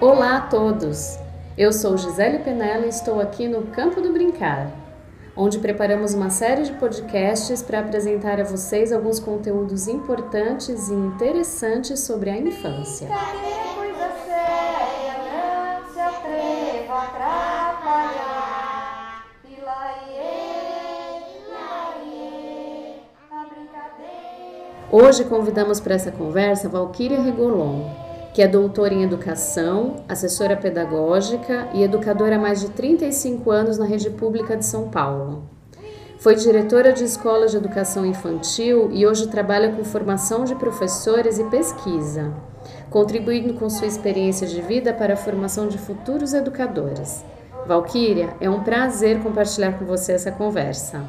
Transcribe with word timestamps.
Olá 0.00 0.38
a 0.38 0.40
todos! 0.40 1.18
Eu 1.58 1.74
sou 1.74 1.94
Gisele 1.98 2.38
Penella 2.38 2.86
e 2.86 2.88
estou 2.88 3.20
aqui 3.20 3.46
no 3.46 3.66
Campo 3.66 4.00
do 4.00 4.10
Brincar, 4.10 4.72
onde 5.36 5.58
preparamos 5.58 6.14
uma 6.14 6.30
série 6.30 6.62
de 6.62 6.72
podcasts 6.72 7.62
para 7.62 7.80
apresentar 7.80 8.40
a 8.40 8.44
vocês 8.44 8.94
alguns 8.94 9.20
conteúdos 9.20 9.88
importantes 9.88 10.88
e 10.88 10.94
interessantes 10.94 12.00
sobre 12.00 12.30
a 12.30 12.38
infância. 12.38 13.08
Hoje 24.90 25.24
convidamos 25.26 25.78
para 25.78 25.94
essa 25.94 26.10
conversa 26.10 26.70
Valquíria 26.70 27.20
Regolon, 27.20 28.09
que 28.32 28.42
é 28.42 28.48
doutora 28.48 28.94
em 28.94 29.02
educação, 29.02 30.04
assessora 30.08 30.56
pedagógica 30.56 31.68
e 31.74 31.82
educadora 31.82 32.36
há 32.36 32.38
mais 32.38 32.60
de 32.60 32.70
35 32.70 33.50
anos 33.50 33.78
na 33.78 33.84
rede 33.84 34.10
pública 34.10 34.56
de 34.56 34.64
São 34.64 34.88
Paulo. 34.88 35.42
Foi 36.18 36.34
diretora 36.34 36.92
de 36.92 37.02
escolas 37.02 37.50
de 37.50 37.56
educação 37.56 38.04
infantil 38.04 38.90
e 38.92 39.06
hoje 39.06 39.28
trabalha 39.28 39.72
com 39.72 39.82
formação 39.82 40.44
de 40.44 40.54
professores 40.54 41.38
e 41.38 41.44
pesquisa, 41.44 42.32
contribuindo 42.90 43.54
com 43.54 43.70
sua 43.70 43.86
experiência 43.86 44.46
de 44.46 44.60
vida 44.60 44.92
para 44.92 45.14
a 45.14 45.16
formação 45.16 45.66
de 45.66 45.78
futuros 45.78 46.34
educadores. 46.34 47.24
Valquíria, 47.66 48.34
é 48.40 48.50
um 48.50 48.62
prazer 48.62 49.20
compartilhar 49.22 49.78
com 49.78 49.84
você 49.84 50.12
essa 50.12 50.30
conversa. 50.30 51.02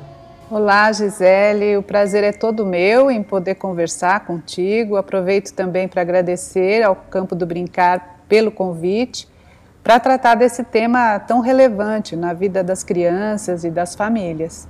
Olá, 0.53 0.91
Gisele. 0.91 1.77
O 1.77 1.81
prazer 1.81 2.25
é 2.25 2.33
todo 2.33 2.65
meu 2.65 3.09
em 3.09 3.23
poder 3.23 3.55
conversar 3.55 4.25
contigo. 4.25 4.97
Aproveito 4.97 5.53
também 5.53 5.87
para 5.87 6.01
agradecer 6.01 6.83
ao 6.83 6.93
Campo 6.93 7.33
do 7.33 7.45
Brincar 7.45 8.19
pelo 8.27 8.51
convite 8.51 9.29
para 9.81 9.97
tratar 9.97 10.35
desse 10.35 10.61
tema 10.61 11.17
tão 11.19 11.39
relevante 11.39 12.17
na 12.17 12.33
vida 12.33 12.61
das 12.65 12.83
crianças 12.83 13.63
e 13.63 13.71
das 13.71 13.95
famílias. 13.95 14.67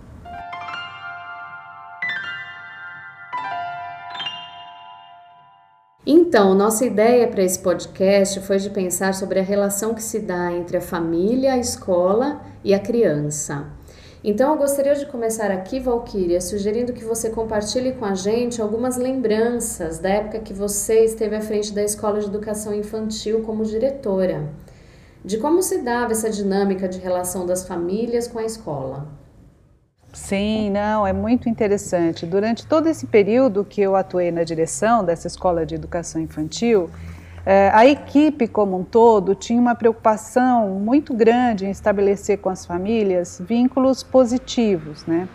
Então, 6.05 6.53
nossa 6.53 6.85
ideia 6.85 7.27
para 7.27 7.41
esse 7.41 7.57
podcast 7.57 8.39
foi 8.41 8.59
de 8.59 8.69
pensar 8.69 9.15
sobre 9.15 9.39
a 9.39 9.43
relação 9.43 9.95
que 9.95 10.03
se 10.03 10.19
dá 10.19 10.51
entre 10.51 10.77
a 10.77 10.81
família, 10.81 11.53
a 11.53 11.57
escola 11.57 12.39
e 12.63 12.71
a 12.71 12.79
criança. 12.79 13.80
Então 14.23 14.51
eu 14.51 14.57
gostaria 14.57 14.93
de 14.93 15.07
começar 15.07 15.49
aqui, 15.49 15.79
Valquíria, 15.79 16.39
sugerindo 16.39 16.93
que 16.93 17.03
você 17.03 17.31
compartilhe 17.31 17.93
com 17.93 18.05
a 18.05 18.13
gente 18.13 18.61
algumas 18.61 18.95
lembranças 18.95 19.97
da 19.97 20.09
época 20.09 20.39
que 20.39 20.53
você 20.53 21.03
esteve 21.05 21.35
à 21.35 21.41
frente 21.41 21.73
da 21.73 21.83
Escola 21.83 22.19
de 22.19 22.27
Educação 22.27 22.71
Infantil 22.71 23.41
como 23.41 23.65
diretora, 23.65 24.47
de 25.25 25.39
como 25.39 25.63
se 25.63 25.79
dava 25.79 26.11
essa 26.11 26.29
dinâmica 26.29 26.87
de 26.87 26.99
relação 26.99 27.47
das 27.47 27.67
famílias 27.67 28.27
com 28.27 28.37
a 28.37 28.45
escola. 28.45 29.07
Sim, 30.13 30.69
não, 30.69 31.07
é 31.07 31.13
muito 31.13 31.49
interessante. 31.49 32.23
Durante 32.23 32.67
todo 32.67 32.87
esse 32.87 33.07
período 33.07 33.65
que 33.65 33.81
eu 33.81 33.95
atuei 33.95 34.29
na 34.29 34.43
direção 34.43 35.03
dessa 35.03 35.25
escola 35.25 35.65
de 35.65 35.73
educação 35.73 36.21
infantil, 36.21 36.91
a 37.73 37.85
equipe 37.85 38.47
como 38.47 38.77
um 38.77 38.83
todo 38.83 39.33
tinha 39.33 39.59
uma 39.59 39.73
preocupação 39.73 40.69
muito 40.69 41.13
grande 41.13 41.65
em 41.65 41.71
estabelecer 41.71 42.37
com 42.37 42.49
as 42.49 42.65
famílias 42.65 43.41
vínculos 43.43 44.03
positivos, 44.03 45.05
né? 45.05 45.27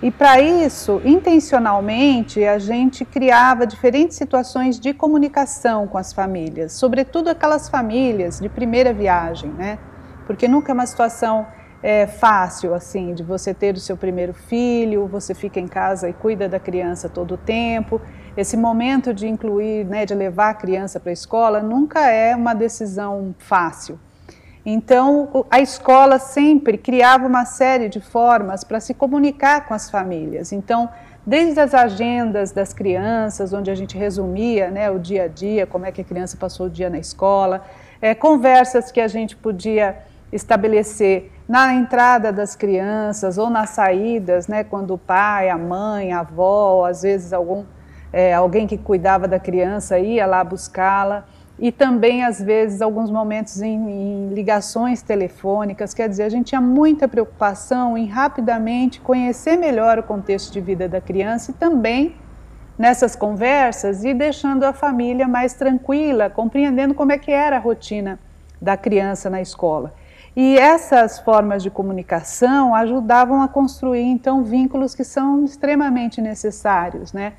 E 0.00 0.12
para 0.12 0.40
isso, 0.40 1.00
intencionalmente, 1.04 2.44
a 2.44 2.58
gente 2.58 3.04
criava 3.04 3.66
diferentes 3.66 4.16
situações 4.16 4.78
de 4.78 4.94
comunicação 4.94 5.88
com 5.88 5.98
as 5.98 6.12
famílias, 6.12 6.72
sobretudo 6.72 7.28
aquelas 7.28 7.68
famílias 7.68 8.38
de 8.38 8.48
primeira 8.48 8.92
viagem, 8.92 9.50
né? 9.50 9.78
Porque 10.24 10.46
nunca 10.46 10.70
é 10.70 10.74
uma 10.74 10.86
situação 10.86 11.46
é, 11.82 12.06
fácil 12.06 12.74
assim 12.74 13.12
de 13.12 13.22
você 13.22 13.52
ter 13.52 13.74
o 13.74 13.80
seu 13.80 13.96
primeiro 13.96 14.34
filho, 14.34 15.06
você 15.06 15.34
fica 15.34 15.58
em 15.58 15.66
casa 15.66 16.08
e 16.08 16.12
cuida 16.12 16.48
da 16.48 16.60
criança 16.60 17.08
todo 17.08 17.34
o 17.34 17.36
tempo 17.36 18.00
esse 18.40 18.56
momento 18.56 19.12
de 19.12 19.26
incluir, 19.26 19.84
né, 19.84 20.06
de 20.06 20.14
levar 20.14 20.50
a 20.50 20.54
criança 20.54 21.00
para 21.00 21.10
a 21.10 21.12
escola, 21.12 21.60
nunca 21.60 22.08
é 22.08 22.36
uma 22.36 22.54
decisão 22.54 23.34
fácil. 23.36 23.98
Então, 24.64 25.44
a 25.50 25.58
escola 25.58 26.20
sempre 26.20 26.78
criava 26.78 27.26
uma 27.26 27.44
série 27.44 27.88
de 27.88 28.00
formas 28.00 28.62
para 28.62 28.78
se 28.78 28.94
comunicar 28.94 29.66
com 29.66 29.74
as 29.74 29.90
famílias. 29.90 30.52
Então, 30.52 30.88
desde 31.26 31.58
as 31.58 31.74
agendas 31.74 32.52
das 32.52 32.72
crianças, 32.72 33.52
onde 33.52 33.72
a 33.72 33.74
gente 33.74 33.98
resumia 33.98 34.70
né, 34.70 34.88
o 34.88 35.00
dia 35.00 35.24
a 35.24 35.28
dia, 35.28 35.66
como 35.66 35.84
é 35.84 35.90
que 35.90 36.02
a 36.02 36.04
criança 36.04 36.36
passou 36.36 36.66
o 36.66 36.70
dia 36.70 36.88
na 36.88 36.98
escola, 36.98 37.64
é, 38.00 38.14
conversas 38.14 38.92
que 38.92 39.00
a 39.00 39.08
gente 39.08 39.34
podia 39.34 39.98
estabelecer 40.32 41.32
na 41.48 41.74
entrada 41.74 42.32
das 42.32 42.54
crianças 42.54 43.36
ou 43.36 43.50
nas 43.50 43.70
saídas, 43.70 44.46
né, 44.46 44.62
quando 44.62 44.94
o 44.94 44.98
pai, 44.98 45.50
a 45.50 45.58
mãe, 45.58 46.12
a 46.12 46.20
avó, 46.20 46.86
às 46.86 47.02
vezes 47.02 47.32
algum 47.32 47.64
é, 48.12 48.34
alguém 48.34 48.66
que 48.66 48.78
cuidava 48.78 49.28
da 49.28 49.38
criança 49.38 49.98
ia 49.98 50.26
lá 50.26 50.42
buscá-la 50.42 51.26
e 51.58 51.72
também 51.72 52.24
às 52.24 52.40
vezes 52.40 52.80
alguns 52.80 53.10
momentos 53.10 53.60
em, 53.60 53.90
em, 53.90 54.28
ligações 54.28 55.02
telefônicas, 55.02 55.92
quer 55.92 56.08
dizer, 56.08 56.22
a 56.22 56.28
gente 56.28 56.46
tinha 56.46 56.60
muita 56.60 57.08
preocupação 57.08 57.98
em 57.98 58.06
rapidamente 58.06 59.00
conhecer 59.00 59.56
melhor 59.56 59.98
o 59.98 60.02
contexto 60.02 60.52
de 60.52 60.60
vida 60.60 60.88
da 60.88 61.00
criança 61.00 61.50
e 61.50 61.54
também 61.54 62.14
nessas 62.78 63.16
conversas 63.16 64.04
e 64.04 64.14
deixando 64.14 64.62
a 64.62 64.72
família 64.72 65.26
mais 65.26 65.52
tranquila, 65.54 66.30
compreendendo 66.30 66.94
como 66.94 67.10
é 67.10 67.18
que 67.18 67.32
era 67.32 67.56
a 67.56 67.58
rotina 67.58 68.20
da 68.62 68.76
criança 68.76 69.28
na 69.28 69.40
escola. 69.40 69.92
E 70.36 70.56
essas 70.56 71.18
formas 71.18 71.64
de 71.64 71.70
comunicação 71.70 72.72
ajudavam 72.72 73.42
a 73.42 73.48
construir 73.48 74.04
então 74.04 74.44
vínculos 74.44 74.94
que 74.94 75.02
são 75.02 75.44
extremamente 75.44 76.20
necessários, 76.22 77.12
né? 77.12 77.32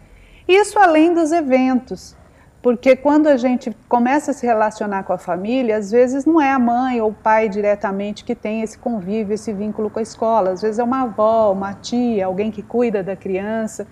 Isso 0.49 0.79
além 0.79 1.13
dos 1.13 1.31
eventos, 1.31 2.17
porque 2.59 2.95
quando 2.95 3.27
a 3.27 3.37
gente 3.37 3.71
começa 3.87 4.31
a 4.31 4.33
se 4.33 4.43
relacionar 4.47 5.03
com 5.03 5.13
a 5.13 5.17
família, 5.19 5.77
às 5.77 5.91
vezes 5.91 6.25
não 6.25 6.41
é 6.41 6.51
a 6.51 6.57
mãe 6.57 6.99
ou 6.99 7.11
o 7.11 7.13
pai 7.13 7.47
diretamente 7.47 8.23
que 8.23 8.33
tem 8.33 8.63
esse 8.63 8.75
convívio, 8.75 9.35
esse 9.35 9.53
vínculo 9.53 9.91
com 9.91 9.99
a 9.99 10.01
escola, 10.01 10.49
às 10.49 10.63
vezes 10.63 10.79
é 10.79 10.83
uma 10.83 11.03
avó, 11.03 11.51
uma 11.51 11.75
tia, 11.75 12.25
alguém 12.25 12.49
que 12.49 12.63
cuida 12.63 13.03
da 13.03 13.15
criança. 13.15 13.85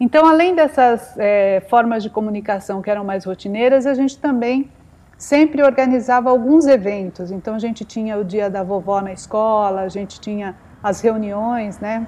Então, 0.00 0.26
além 0.26 0.54
dessas 0.54 1.14
é, 1.18 1.62
formas 1.68 2.02
de 2.02 2.08
comunicação 2.08 2.80
que 2.80 2.90
eram 2.90 3.04
mais 3.04 3.26
rotineiras, 3.26 3.84
a 3.84 3.92
gente 3.92 4.18
também 4.18 4.70
sempre 5.18 5.62
organizava 5.62 6.30
alguns 6.30 6.66
eventos. 6.66 7.30
Então, 7.30 7.54
a 7.54 7.58
gente 7.58 7.84
tinha 7.84 8.16
o 8.16 8.24
dia 8.24 8.48
da 8.48 8.62
vovó 8.62 9.02
na 9.02 9.12
escola, 9.12 9.82
a 9.82 9.88
gente 9.90 10.18
tinha 10.18 10.56
as 10.82 11.02
reuniões 11.02 11.78
né, 11.78 12.06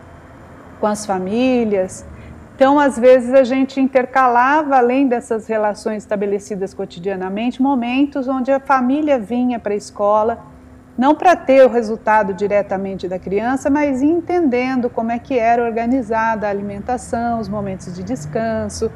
com 0.81 0.87
as 0.87 1.05
famílias. 1.05 2.07
Então, 2.55 2.79
às 2.79 2.99
vezes, 2.99 3.33
a 3.33 3.45
gente 3.45 3.81
intercalava, 3.81 4.77
além 4.77 5.09
dessas 5.09 5.47
relações 5.47 6.03
estabelecidas 6.03 6.75
cotidianamente, 6.75 7.63
momentos 7.63 8.29
onde 8.29 8.53
a 8.53 8.61
família 8.61 9.19
vinha 9.19 9.59
para 9.59 9.73
a 9.73 9.77
escola, 9.77 10.39
não 10.97 11.15
para 11.15 11.35
ter 11.35 11.65
o 11.65 11.71
resultado 11.71 12.35
diretamente 12.35 13.09
da 13.09 13.19
criança, 13.19 13.71
mas 13.71 14.03
entendendo 14.03 14.91
como 14.91 15.11
é 15.11 15.19
que 15.19 15.39
era 15.39 15.65
organizada 15.65 16.47
a 16.47 16.51
alimentação, 16.51 17.41
os 17.41 17.49
momentos 17.49 17.95
de 17.95 18.03
descanso. 18.03 18.93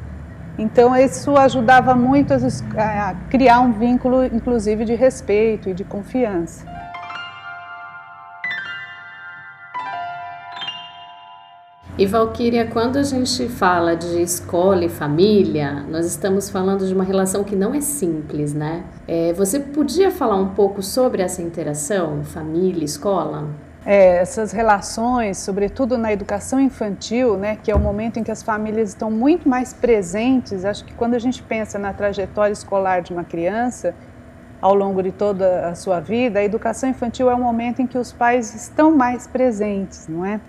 Então, 0.57 0.95
isso 0.95 1.35
ajudava 1.35 1.95
muito 1.95 2.33
a 2.33 3.15
criar 3.29 3.59
um 3.59 3.71
vínculo, 3.71 4.23
inclusive, 4.23 4.85
de 4.85 4.93
respeito 4.93 5.69
e 5.69 5.73
de 5.73 5.83
confiança. 5.83 6.65
E 11.97 12.05
Valquíria, 12.05 12.67
quando 12.67 12.97
a 12.97 13.01
gente 13.01 13.49
fala 13.49 13.95
de 13.95 14.21
escola 14.21 14.85
e 14.85 14.89
família, 14.89 15.83
nós 15.89 16.05
estamos 16.05 16.47
falando 16.47 16.85
de 16.85 16.93
uma 16.93 17.03
relação 17.03 17.43
que 17.43 17.55
não 17.55 17.73
é 17.73 17.81
simples, 17.81 18.53
né? 18.53 18.83
É, 19.07 19.33
você 19.33 19.59
podia 19.59 20.11
falar 20.11 20.35
um 20.35 20.49
pouco 20.49 20.83
sobre 20.83 21.23
essa 21.23 21.41
interação 21.41 22.23
família-escola? 22.23 23.47
É, 23.83 24.17
essas 24.17 24.51
relações, 24.51 25.39
sobretudo 25.39 25.97
na 25.97 26.13
educação 26.13 26.59
infantil, 26.59 27.35
né, 27.35 27.57
que 27.63 27.71
é 27.71 27.75
o 27.75 27.79
momento 27.79 28.19
em 28.19 28.23
que 28.23 28.29
as 28.29 28.43
famílias 28.43 28.89
estão 28.89 29.09
muito 29.09 29.49
mais 29.49 29.73
presentes. 29.73 30.65
Acho 30.65 30.85
que 30.85 30.93
quando 30.93 31.15
a 31.15 31.19
gente 31.19 31.41
pensa 31.41 31.79
na 31.79 31.93
trajetória 31.93 32.53
escolar 32.53 33.01
de 33.01 33.11
uma 33.11 33.23
criança, 33.23 33.95
ao 34.61 34.75
longo 34.75 35.01
de 35.01 35.11
toda 35.11 35.67
a 35.67 35.73
sua 35.73 35.99
vida, 35.99 36.37
a 36.37 36.43
educação 36.43 36.89
infantil 36.89 37.27
é 37.27 37.33
o 37.33 37.39
momento 37.39 37.81
em 37.81 37.87
que 37.87 37.97
os 37.97 38.11
pais 38.11 38.53
estão 38.53 38.95
mais 38.95 39.25
presentes, 39.25 40.07
não 40.07 40.23
é? 40.23 40.39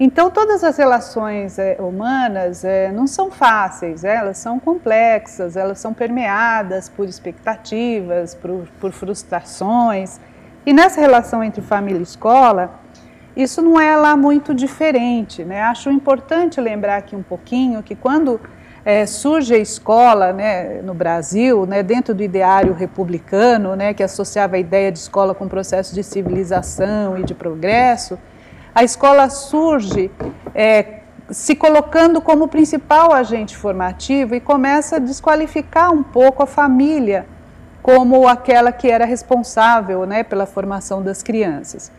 Então, 0.00 0.30
todas 0.30 0.64
as 0.64 0.76
relações 0.76 1.58
é, 1.58 1.76
humanas 1.78 2.64
é, 2.64 2.90
não 2.90 3.06
são 3.06 3.30
fáceis, 3.30 4.04
é, 4.04 4.16
elas 4.16 4.38
são 4.38 4.58
complexas, 4.58 5.56
elas 5.56 5.78
são 5.78 5.92
permeadas 5.92 6.88
por 6.88 7.06
expectativas, 7.06 8.34
por, 8.34 8.66
por 8.80 8.92
frustrações. 8.92 10.18
E 10.64 10.72
nessa 10.72 11.00
relação 11.00 11.44
entre 11.44 11.60
família 11.60 12.00
e 12.00 12.02
escola, 12.02 12.80
isso 13.36 13.62
não 13.62 13.80
é 13.80 13.96
lá 13.96 14.16
muito 14.16 14.54
diferente. 14.54 15.44
Né? 15.44 15.62
Acho 15.62 15.90
importante 15.90 16.60
lembrar 16.60 16.96
aqui 16.96 17.14
um 17.14 17.22
pouquinho 17.22 17.82
que 17.82 17.94
quando 17.94 18.40
é, 18.84 19.06
surge 19.06 19.54
a 19.54 19.58
escola 19.58 20.32
né, 20.32 20.82
no 20.82 20.94
Brasil, 20.94 21.64
né, 21.66 21.82
dentro 21.82 22.14
do 22.14 22.22
ideário 22.22 22.72
republicano, 22.72 23.76
né, 23.76 23.94
que 23.94 24.02
associava 24.02 24.56
a 24.56 24.58
ideia 24.58 24.90
de 24.90 24.98
escola 24.98 25.34
com 25.34 25.44
o 25.44 25.48
processo 25.48 25.94
de 25.94 26.02
civilização 26.02 27.16
e 27.16 27.22
de 27.22 27.34
progresso, 27.34 28.18
a 28.74 28.82
escola 28.82 29.28
surge 29.28 30.10
é, 30.54 31.00
se 31.30 31.54
colocando 31.54 32.20
como 32.20 32.48
principal 32.48 33.12
agente 33.12 33.56
formativo 33.56 34.34
e 34.34 34.40
começa 34.40 34.96
a 34.96 34.98
desqualificar 34.98 35.92
um 35.92 36.02
pouco 36.02 36.42
a 36.42 36.46
família 36.46 37.26
como 37.82 38.28
aquela 38.28 38.70
que 38.70 38.88
era 38.88 39.04
responsável 39.04 40.06
né, 40.06 40.22
pela 40.22 40.46
formação 40.46 41.02
das 41.02 41.22
crianças. 41.22 41.90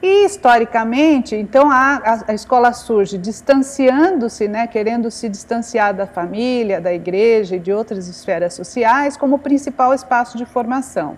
E 0.00 0.26
historicamente, 0.26 1.34
então 1.34 1.70
a, 1.70 2.22
a, 2.28 2.34
escola 2.34 2.72
surge 2.72 3.16
distanciando-se, 3.16 4.46
né, 4.46 4.66
querendo 4.66 5.10
se 5.10 5.28
distanciar 5.30 5.94
da 5.94 6.06
família, 6.06 6.80
da 6.80 6.92
igreja 6.92 7.56
e 7.56 7.58
de 7.58 7.72
outras 7.72 8.06
esferas 8.06 8.52
sociais 8.52 9.16
como 9.16 9.38
principal 9.38 9.94
espaço 9.94 10.36
de 10.36 10.44
formação. 10.44 11.16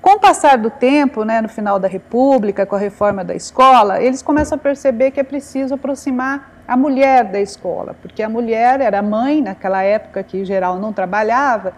Com 0.00 0.10
o 0.10 0.20
passar 0.20 0.56
do 0.56 0.70
tempo, 0.70 1.24
né, 1.24 1.40
no 1.40 1.48
final 1.48 1.78
da 1.78 1.88
República, 1.88 2.64
com 2.64 2.76
a 2.76 2.78
reforma 2.78 3.24
da 3.24 3.34
escola, 3.34 4.00
eles 4.00 4.22
começam 4.22 4.56
a 4.56 4.58
perceber 4.58 5.10
que 5.10 5.18
é 5.18 5.24
preciso 5.24 5.74
aproximar 5.74 6.52
a 6.68 6.76
mulher 6.76 7.24
da 7.24 7.40
escola, 7.40 7.96
porque 8.00 8.22
a 8.22 8.28
mulher 8.28 8.80
era 8.80 9.02
mãe 9.02 9.42
naquela 9.42 9.82
época 9.82 10.22
que 10.22 10.38
em 10.38 10.44
geral 10.44 10.78
não 10.78 10.92
trabalhava. 10.92 11.72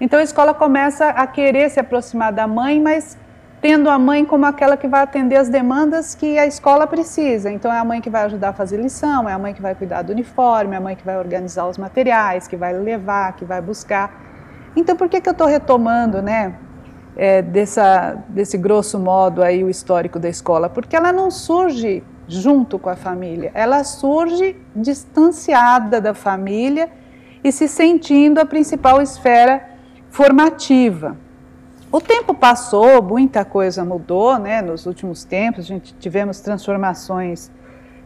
Então 0.00 0.18
a 0.18 0.22
escola 0.22 0.52
começa 0.52 1.10
a 1.10 1.26
querer 1.26 1.70
se 1.70 1.78
aproximar 1.78 2.32
da 2.32 2.48
mãe, 2.48 2.80
mas 2.80 3.16
tendo 3.60 3.88
a 3.88 3.96
mãe 3.96 4.24
como 4.24 4.44
aquela 4.44 4.76
que 4.76 4.88
vai 4.88 5.02
atender 5.02 5.36
as 5.36 5.48
demandas 5.48 6.16
que 6.16 6.36
a 6.36 6.44
escola 6.44 6.84
precisa. 6.86 7.48
Então 7.48 7.72
é 7.72 7.78
a 7.78 7.84
mãe 7.84 8.00
que 8.00 8.10
vai 8.10 8.24
ajudar 8.24 8.48
a 8.48 8.52
fazer 8.52 8.78
lição, 8.78 9.28
é 9.28 9.32
a 9.32 9.38
mãe 9.38 9.54
que 9.54 9.62
vai 9.62 9.74
cuidar 9.76 10.02
do 10.02 10.12
uniforme, 10.12 10.74
é 10.74 10.78
a 10.78 10.80
mãe 10.80 10.96
que 10.96 11.04
vai 11.04 11.16
organizar 11.16 11.68
os 11.68 11.78
materiais, 11.78 12.48
que 12.48 12.56
vai 12.56 12.72
levar, 12.72 13.34
que 13.34 13.44
vai 13.44 13.60
buscar. 13.60 14.10
Então 14.74 14.96
por 14.96 15.08
que, 15.08 15.20
que 15.20 15.28
eu 15.28 15.32
estou 15.32 15.46
retomando, 15.46 16.20
né, 16.20 16.54
é, 17.16 17.42
dessa, 17.42 18.16
desse 18.28 18.56
grosso 18.56 18.98
modo 18.98 19.42
aí 19.42 19.62
o 19.62 19.70
histórico 19.70 20.18
da 20.18 20.28
escola? 20.28 20.68
Porque 20.68 20.96
ela 20.96 21.12
não 21.12 21.30
surge 21.30 22.02
junto 22.26 22.78
com 22.78 22.88
a 22.88 22.96
família, 22.96 23.50
ela 23.54 23.84
surge 23.84 24.56
distanciada 24.74 26.00
da 26.00 26.14
família 26.14 26.88
e 27.44 27.50
se 27.50 27.68
sentindo 27.68 28.38
a 28.38 28.44
principal 28.44 29.02
esfera 29.02 29.68
formativa. 30.08 31.16
O 31.90 32.00
tempo 32.00 32.32
passou, 32.32 33.02
muita 33.02 33.44
coisa 33.44 33.84
mudou, 33.84 34.38
né? 34.38 34.62
Nos 34.62 34.86
últimos 34.86 35.24
tempos, 35.24 35.66
a 35.66 35.68
gente 35.68 35.94
tivemos 35.94 36.40
transformações 36.40 37.50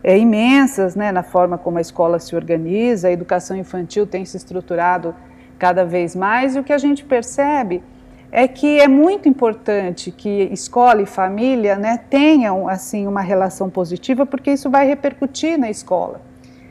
é, 0.02 0.19
imensas, 0.19 0.97
né? 0.97 1.12
Na 1.12 1.23
forma 1.23 1.56
como 1.56 1.79
a 1.79 1.81
escola 1.81 2.19
se 2.19 2.35
organiza, 2.35 3.06
a 3.06 3.12
educação 3.12 3.56
infantil 3.56 4.05
tem 4.05 4.25
se 4.25 4.37
estruturado 4.37 5.14
cada 5.56 5.85
vez 5.85 6.17
mais, 6.17 6.56
e 6.56 6.59
o 6.59 6.64
que 6.64 6.73
a 6.73 6.79
gente 6.79 7.05
percebe 7.05 7.82
é 8.31 8.49
que 8.49 8.81
é 8.81 8.88
muito 8.88 9.28
importante 9.28 10.11
que 10.11 10.49
escola 10.52 11.02
e 11.02 11.06
família, 11.06 11.76
né, 11.76 11.99
tenham 12.11 12.69
assim 12.69 13.06
uma 13.06 13.20
relação 13.20 13.70
positiva, 13.70 14.26
porque 14.26 14.50
isso 14.50 14.69
vai 14.69 14.87
repercutir 14.87 15.58
na 15.58 15.70
escola. 15.70 16.20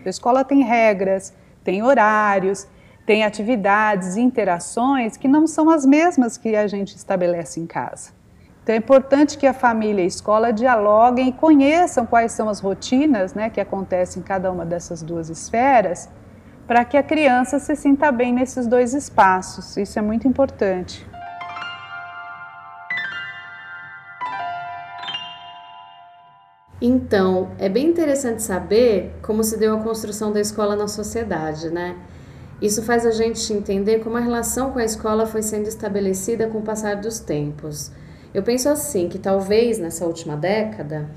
A 0.05 0.09
escola 0.09 0.43
tem 0.43 0.61
regras, 0.63 1.33
tem 1.63 1.81
horários, 1.81 2.67
tem 3.05 3.23
atividades, 3.23 4.17
interações 4.17 5.17
que 5.17 5.27
não 5.27 5.47
são 5.47 5.69
as 5.69 5.85
mesmas 5.85 6.37
que 6.37 6.55
a 6.55 6.67
gente 6.67 6.95
estabelece 6.95 7.59
em 7.59 7.65
casa. 7.65 8.11
Então 8.63 8.73
é 8.73 8.77
importante 8.79 9.37
que 9.37 9.45
a 9.45 9.53
família 9.53 10.01
e 10.01 10.05
a 10.05 10.07
escola 10.07 10.51
dialoguem 10.51 11.29
e 11.29 11.31
conheçam 11.31 12.05
quais 12.05 12.31
são 12.31 12.49
as 12.49 12.59
rotinas 12.59 13.35
né, 13.35 13.49
que 13.49 13.61
acontecem 13.61 14.21
em 14.21 14.25
cada 14.25 14.51
uma 14.51 14.65
dessas 14.65 15.03
duas 15.03 15.29
esferas, 15.29 16.09
para 16.65 16.83
que 16.83 16.97
a 16.97 17.03
criança 17.03 17.59
se 17.59 17.75
sinta 17.75 18.11
bem 18.11 18.33
nesses 18.33 18.65
dois 18.65 18.95
espaços. 18.95 19.77
Isso 19.77 19.99
é 19.99 20.01
muito 20.01 20.27
importante. 20.27 21.05
Então, 26.81 27.51
é 27.57 27.69
bem 27.69 27.87
interessante 27.87 28.43
saber 28.43 29.15
como 29.21 29.43
se 29.43 29.57
deu 29.57 29.75
a 29.75 29.81
construção 29.81 30.31
da 30.31 30.41
escola 30.41 30.75
na 30.75 30.87
sociedade, 30.87 31.69
né? 31.69 31.95
Isso 32.61 32.83
faz 32.83 33.05
a 33.05 33.11
gente 33.11 33.51
entender 33.53 33.99
como 33.99 34.17
a 34.17 34.19
relação 34.19 34.71
com 34.71 34.79
a 34.79 34.85
escola 34.85 35.25
foi 35.25 35.41
sendo 35.41 35.67
estabelecida 35.67 36.47
com 36.47 36.59
o 36.59 36.63
passar 36.63 36.97
dos 36.97 37.19
tempos. 37.19 37.91
Eu 38.33 38.43
penso 38.43 38.67
assim, 38.67 39.07
que 39.07 39.17
talvez 39.17 39.79
nessa 39.79 40.05
última 40.05 40.35
década 40.35 41.09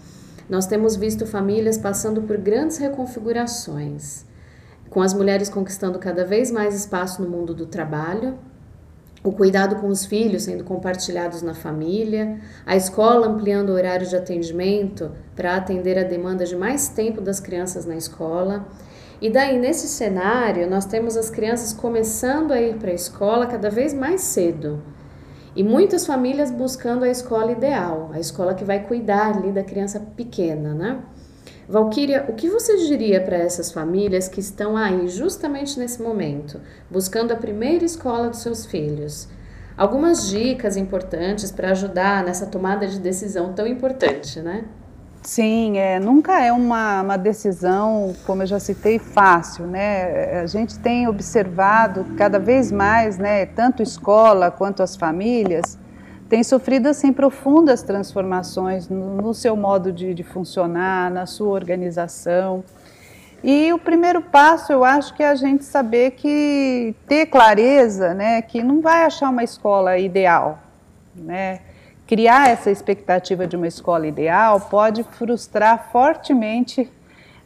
nós 0.49 0.67
temos 0.67 0.97
visto 0.97 1.27
famílias 1.27 1.77
passando 1.77 2.23
por 2.23 2.39
grandes 2.39 2.79
reconfigurações, 2.79 4.25
com 4.89 5.03
as 5.03 5.13
mulheres 5.13 5.49
conquistando 5.49 5.99
cada 5.99 6.25
vez 6.25 6.51
mais 6.51 6.75
espaço 6.75 7.21
no 7.21 7.29
mundo 7.29 7.53
do 7.53 7.67
trabalho, 7.67 8.39
o 9.23 9.33
cuidado 9.33 9.77
com 9.77 9.89
os 9.89 10.07
filhos 10.07 10.45
sendo 10.45 10.65
compartilhados 10.65 11.43
na 11.43 11.55
família, 11.55 12.39
a 12.65 12.77
escola 12.77 13.27
ampliando 13.27 13.71
o 13.71 13.75
horário 13.75 14.07
de 14.07 14.17
atendimento 14.17 15.11
para 15.35 15.57
atender 15.57 15.99
a 15.99 16.05
demanda 16.05 16.45
de 16.45 16.57
mais 16.57 16.89
tempo 16.89 17.21
das 17.21 17.41
crianças 17.41 17.85
na 17.85 17.97
escola 17.97 18.67
e 19.21 19.29
daí, 19.29 19.59
nesse 19.59 19.89
cenário, 19.89 20.71
nós 20.71 20.85
temos 20.85 21.17
as 21.17 21.29
crianças 21.29 21.73
começando 21.73 22.53
a 22.53 22.61
ir 22.61 22.77
para 22.77 22.93
a 22.93 22.95
escola 22.95 23.49
cada 23.49 23.69
vez 23.69 23.93
mais 23.93 24.21
cedo. 24.21 24.81
E 25.57 25.65
muitas 25.65 26.07
famílias 26.07 26.53
buscando 26.53 27.05
a 27.05 27.09
escola 27.09 27.51
ideal, 27.51 28.11
a 28.13 28.21
escola 28.21 28.55
que 28.55 28.65
vai 28.65 28.87
cuidar 28.87 29.37
ali 29.37 29.51
da 29.51 29.65
criança 29.65 29.99
pequena, 29.99 30.73
né? 30.73 31.01
Valquíria, 31.69 32.25
o 32.31 32.33
que 32.33 32.49
você 32.49 32.79
diria 32.79 33.21
para 33.21 33.37
essas 33.37 33.71
famílias 33.71 34.27
que 34.27 34.41
estão 34.41 34.75
aí 34.75 35.07
justamente 35.07 35.79
nesse 35.79 36.01
momento, 36.01 36.59
buscando 36.91 37.31
a 37.31 37.37
primeira 37.37 37.85
escola 37.85 38.31
dos 38.31 38.39
seus 38.39 38.65
filhos? 38.65 39.29
Algumas 39.77 40.31
dicas 40.31 40.79
importantes 40.79 41.53
para 41.53 41.73
ajudar 41.73 42.25
nessa 42.25 42.47
tomada 42.47 42.87
de 42.87 42.99
decisão 42.99 43.53
tão 43.53 43.67
importante, 43.67 44.41
né? 44.41 44.65
Sim, 45.23 45.77
é, 45.77 46.01
nunca 46.01 46.43
é 46.43 46.51
uma, 46.51 47.03
uma 47.03 47.17
decisão, 47.19 48.17
como 48.25 48.43
eu 48.43 48.47
já 48.47 48.59
citei, 48.59 48.99
fácil, 48.99 49.67
né? 49.67 50.41
A 50.41 50.47
gente 50.47 50.79
tem 50.79 51.07
observado 51.07 52.07
cada 52.17 52.39
vez 52.39 52.73
mais, 52.73 53.19
né, 53.19 53.45
tanto 53.45 53.83
escola 53.83 54.51
quanto 54.51 54.83
as 54.83 54.97
famílias, 54.97 55.79
têm 56.29 56.43
sofrido 56.43 56.89
assim 56.89 57.13
profundas 57.13 57.83
transformações 57.83 58.89
no, 58.89 59.17
no 59.17 59.35
seu 59.35 59.57
modo 59.57 59.93
de, 59.93 60.13
de, 60.15 60.23
funcionar, 60.23 61.11
na 61.11 61.27
sua 61.27 61.51
organização. 61.51 62.63
E 63.43 63.73
o 63.73 63.79
primeiro 63.79 64.21
passo, 64.21 64.73
eu 64.73 64.85
acho 64.85 65.15
que 65.15 65.23
é 65.23 65.29
a 65.29 65.35
gente 65.35 65.65
saber 65.65 66.13
que 66.13 66.95
ter 67.07 67.27
clareza, 67.27 68.13
né, 68.13 68.43
que 68.43 68.63
não 68.63 68.81
vai 68.81 69.05
achar 69.05 69.31
uma 69.31 69.45
escola 69.45 69.97
ideal, 69.97 70.59
né? 71.15 71.61
criar 72.09 72.49
essa 72.49 72.71
expectativa 72.71 73.47
de 73.47 73.55
uma 73.55 73.69
escola 73.69 74.07
ideal 74.07 74.59
pode 74.59 75.05
frustrar 75.05 75.91
fortemente 75.93 76.91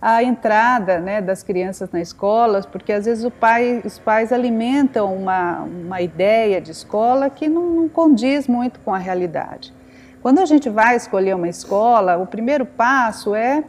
a 0.02 0.20
entrada 0.20 0.98
né, 0.98 1.20
das 1.20 1.44
crianças 1.44 1.88
na 1.92 2.00
escola, 2.00 2.60
porque 2.62 2.92
às 2.92 3.04
vezes 3.04 3.30
pai, 3.38 3.80
os 3.84 4.00
pais 4.00 4.32
alimentam 4.32 5.14
uma, 5.14 5.60
uma 5.60 6.02
ideia 6.02 6.60
de 6.60 6.72
escola 6.72 7.30
que 7.30 7.48
não, 7.48 7.62
não 7.70 7.88
condiz 7.88 8.48
muito 8.48 8.80
com 8.80 8.92
a 8.92 8.98
realidade. 8.98 9.72
Quando 10.20 10.40
a 10.40 10.44
gente 10.44 10.68
vai 10.68 10.96
escolher 10.96 11.36
uma 11.36 11.48
escola, 11.48 12.16
o 12.16 12.26
primeiro 12.26 12.66
passo 12.66 13.32
é 13.32 13.62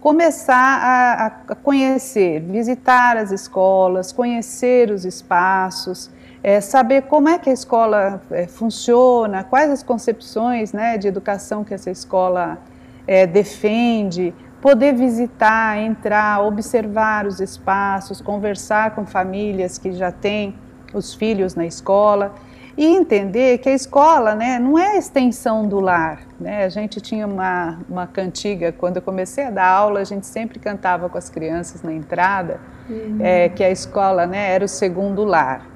começar 0.00 0.54
a, 0.56 1.26
a 1.26 1.54
conhecer, 1.54 2.40
visitar 2.40 3.16
as 3.16 3.30
escolas, 3.30 4.10
conhecer 4.10 4.90
os 4.90 5.04
espaços, 5.04 6.10
é, 6.42 6.60
saber 6.60 7.02
como 7.02 7.28
é 7.28 7.38
que 7.38 7.50
a 7.50 7.52
escola 7.52 8.20
é, 8.32 8.48
funciona, 8.48 9.44
quais 9.44 9.70
as 9.70 9.84
concepções 9.84 10.72
né, 10.72 10.98
de 10.98 11.06
educação 11.06 11.62
que 11.62 11.72
essa 11.72 11.90
escola 11.90 12.58
é, 13.06 13.26
defende, 13.26 14.34
poder 14.60 14.94
visitar, 14.94 15.78
entrar, 15.78 16.42
observar 16.42 17.26
os 17.26 17.40
espaços, 17.40 18.20
conversar 18.20 18.94
com 18.94 19.06
famílias 19.06 19.78
que 19.78 19.92
já 19.92 20.10
têm 20.10 20.54
os 20.92 21.14
filhos 21.14 21.54
na 21.54 21.66
escola 21.66 22.34
e 22.76 22.86
entender 22.86 23.58
que 23.58 23.68
a 23.68 23.74
escola 23.74 24.36
né, 24.36 24.58
não 24.60 24.78
é 24.78 24.92
a 24.92 24.96
extensão 24.96 25.66
do 25.66 25.80
lar. 25.80 26.20
Né? 26.38 26.64
A 26.64 26.68
gente 26.68 27.00
tinha 27.00 27.26
uma, 27.26 27.78
uma 27.88 28.06
cantiga, 28.06 28.70
quando 28.70 28.96
eu 28.96 29.02
comecei 29.02 29.44
a 29.44 29.50
dar 29.50 29.66
aula, 29.66 29.98
a 29.98 30.04
gente 30.04 30.26
sempre 30.26 30.60
cantava 30.60 31.08
com 31.08 31.18
as 31.18 31.28
crianças 31.28 31.82
na 31.82 31.92
entrada, 31.92 32.60
uhum. 32.88 33.18
é, 33.20 33.48
que 33.48 33.64
a 33.64 33.70
escola 33.70 34.26
né, 34.26 34.52
era 34.52 34.64
o 34.64 34.68
segundo 34.68 35.24
lar. 35.24 35.66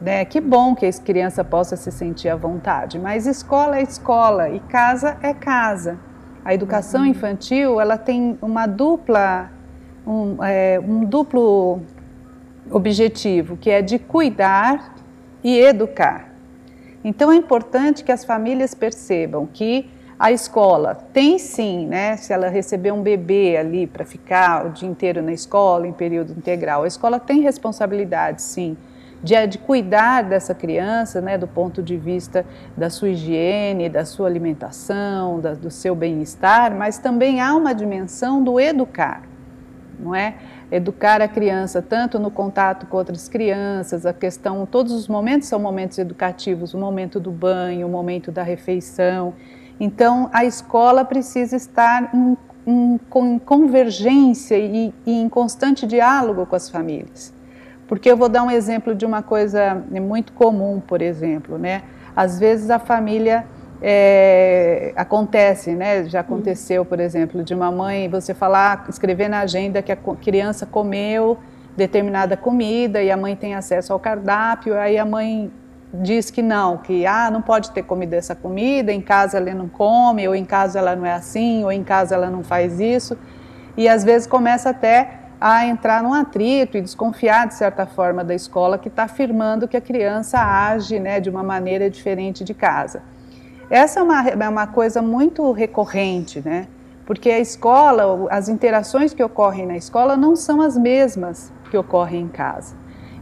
Né? 0.00 0.24
Que 0.24 0.40
bom 0.40 0.74
que 0.74 0.86
a 0.86 0.92
criança 0.92 1.44
possa 1.44 1.76
se 1.76 1.90
sentir 1.90 2.30
à 2.30 2.36
vontade, 2.36 2.98
mas 2.98 3.26
escola 3.26 3.78
é 3.78 3.82
escola 3.82 4.48
e 4.48 4.60
casa 4.60 5.18
é 5.22 5.34
casa. 5.34 5.98
A 6.46 6.54
educação 6.54 7.04
infantil 7.04 7.80
ela 7.80 7.98
tem 7.98 8.38
uma 8.40 8.68
dupla, 8.68 9.50
um, 10.06 10.44
é, 10.44 10.78
um 10.78 11.04
duplo 11.04 11.80
objetivo, 12.70 13.56
que 13.56 13.68
é 13.68 13.82
de 13.82 13.98
cuidar 13.98 14.94
e 15.42 15.58
educar. 15.58 16.32
Então 17.02 17.32
é 17.32 17.34
importante 17.34 18.04
que 18.04 18.12
as 18.12 18.24
famílias 18.24 18.74
percebam 18.74 19.44
que 19.44 19.90
A 20.18 20.32
escola 20.32 20.94
tem 20.94 21.38
sim, 21.38 21.86
né? 21.86 22.16
Se 22.16 22.32
ela 22.32 22.48
receber 22.48 22.90
um 22.90 23.02
bebê 23.02 23.58
ali 23.58 23.86
para 23.86 24.02
ficar 24.04 24.64
o 24.64 24.70
dia 24.70 24.88
inteiro 24.88 25.20
na 25.20 25.32
escola, 25.32 25.86
em 25.86 25.92
período 25.92 26.32
integral, 26.32 26.84
a 26.84 26.86
escola 26.86 27.20
tem 27.20 27.42
responsabilidade, 27.42 28.40
sim, 28.40 28.78
de, 29.22 29.46
de 29.46 29.58
cuidar 29.58 30.22
dessa 30.22 30.54
criança, 30.54 31.20
né? 31.20 31.36
Do 31.38 31.46
ponto 31.46 31.82
de 31.82 31.96
vista 31.96 32.44
da 32.76 32.90
sua 32.90 33.10
higiene, 33.10 33.88
da 33.88 34.04
sua 34.04 34.26
alimentação, 34.26 35.40
da, 35.40 35.54
do 35.54 35.70
seu 35.70 35.94
bem-estar, 35.94 36.74
mas 36.74 36.98
também 36.98 37.40
há 37.40 37.54
uma 37.54 37.74
dimensão 37.74 38.42
do 38.42 38.60
educar, 38.60 39.22
não 39.98 40.14
é? 40.14 40.34
Educar 40.70 41.22
a 41.22 41.28
criança 41.28 41.80
tanto 41.80 42.18
no 42.18 42.30
contato 42.30 42.86
com 42.86 42.96
outras 42.96 43.28
crianças, 43.28 44.04
a 44.04 44.12
questão, 44.12 44.66
todos 44.66 44.92
os 44.92 45.08
momentos 45.08 45.48
são 45.48 45.58
momentos 45.58 45.98
educativos, 45.98 46.74
o 46.74 46.78
momento 46.78 47.20
do 47.20 47.30
banho, 47.30 47.86
o 47.86 47.90
momento 47.90 48.32
da 48.32 48.42
refeição. 48.42 49.34
Então, 49.78 50.28
a 50.32 50.44
escola 50.44 51.04
precisa 51.04 51.54
estar 51.54 52.10
em, 52.14 52.36
em, 52.66 53.00
em 53.14 53.38
convergência 53.38 54.58
e, 54.58 54.92
e, 55.06 55.12
em 55.20 55.28
constante 55.28 55.86
diálogo 55.86 56.46
com 56.46 56.56
as 56.56 56.68
famílias. 56.68 57.35
Porque 57.88 58.10
eu 58.10 58.16
vou 58.16 58.28
dar 58.28 58.42
um 58.42 58.50
exemplo 58.50 58.94
de 58.94 59.06
uma 59.06 59.22
coisa 59.22 59.82
muito 59.90 60.32
comum, 60.32 60.80
por 60.80 61.00
exemplo, 61.00 61.56
né? 61.58 61.82
Às 62.14 62.38
vezes 62.38 62.70
a 62.70 62.78
família 62.78 63.44
é, 63.80 64.92
acontece, 64.96 65.72
né? 65.72 66.04
Já 66.04 66.20
aconteceu, 66.20 66.84
por 66.84 66.98
exemplo, 66.98 67.44
de 67.44 67.54
uma 67.54 67.70
mãe 67.70 68.08
você 68.08 68.34
falar, 68.34 68.86
escrever 68.88 69.28
na 69.28 69.40
agenda 69.40 69.82
que 69.82 69.92
a 69.92 69.96
criança 69.96 70.66
comeu 70.66 71.38
determinada 71.76 72.36
comida 72.36 73.02
e 73.02 73.10
a 73.10 73.16
mãe 73.16 73.36
tem 73.36 73.54
acesso 73.54 73.92
ao 73.92 74.00
cardápio, 74.00 74.76
aí 74.78 74.96
a 74.98 75.04
mãe 75.04 75.52
diz 75.92 76.30
que 76.30 76.42
não, 76.42 76.78
que 76.78 77.06
ah, 77.06 77.30
não 77.30 77.42
pode 77.42 77.70
ter 77.70 77.82
comido 77.82 78.14
essa 78.14 78.34
comida, 78.34 78.92
em 78.92 79.00
casa 79.00 79.36
ela 79.36 79.54
não 79.54 79.68
come, 79.68 80.26
ou 80.26 80.34
em 80.34 80.44
casa 80.44 80.78
ela 80.78 80.96
não 80.96 81.06
é 81.06 81.12
assim, 81.12 81.62
ou 81.64 81.70
em 81.70 81.84
casa 81.84 82.14
ela 82.14 82.30
não 82.30 82.42
faz 82.42 82.80
isso. 82.80 83.16
E 83.76 83.88
às 83.88 84.02
vezes 84.02 84.26
começa 84.26 84.70
até 84.70 85.25
a 85.40 85.66
entrar 85.66 86.02
num 86.02 86.14
atrito 86.14 86.76
e 86.76 86.80
desconfiar 86.80 87.46
de 87.46 87.54
certa 87.54 87.86
forma 87.86 88.24
da 88.24 88.34
escola 88.34 88.78
que 88.78 88.88
está 88.88 89.04
afirmando 89.04 89.68
que 89.68 89.76
a 89.76 89.80
criança 89.80 90.38
age 90.38 90.98
né, 90.98 91.20
de 91.20 91.28
uma 91.28 91.42
maneira 91.42 91.90
diferente 91.90 92.42
de 92.42 92.54
casa. 92.54 93.02
Essa 93.68 94.00
é 94.00 94.02
uma, 94.02 94.28
é 94.28 94.48
uma 94.48 94.66
coisa 94.66 95.02
muito 95.02 95.50
recorrente, 95.52 96.40
né? 96.44 96.68
Porque 97.04 97.30
a 97.30 97.38
escola, 97.38 98.26
as 98.30 98.48
interações 98.48 99.12
que 99.12 99.22
ocorrem 99.22 99.66
na 99.66 99.76
escola 99.76 100.16
não 100.16 100.34
são 100.34 100.60
as 100.60 100.76
mesmas 100.76 101.52
que 101.70 101.76
ocorrem 101.76 102.22
em 102.22 102.28
casa. 102.28 102.74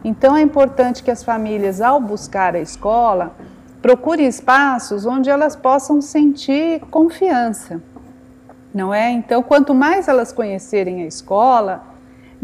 Então 0.04 0.36
é 0.36 0.42
importante 0.42 1.02
que 1.02 1.10
as 1.10 1.22
famílias, 1.22 1.80
ao 1.80 2.00
buscar 2.00 2.54
a 2.54 2.60
escola, 2.60 3.34
procurem 3.80 4.26
espaços 4.26 5.04
onde 5.04 5.28
elas 5.28 5.56
possam 5.56 6.00
sentir 6.00 6.80
confiança, 6.90 7.82
não 8.72 8.94
é? 8.94 9.10
Então, 9.10 9.42
quanto 9.42 9.74
mais 9.74 10.08
elas 10.08 10.32
conhecerem 10.32 11.02
a 11.02 11.06
escola, 11.06 11.93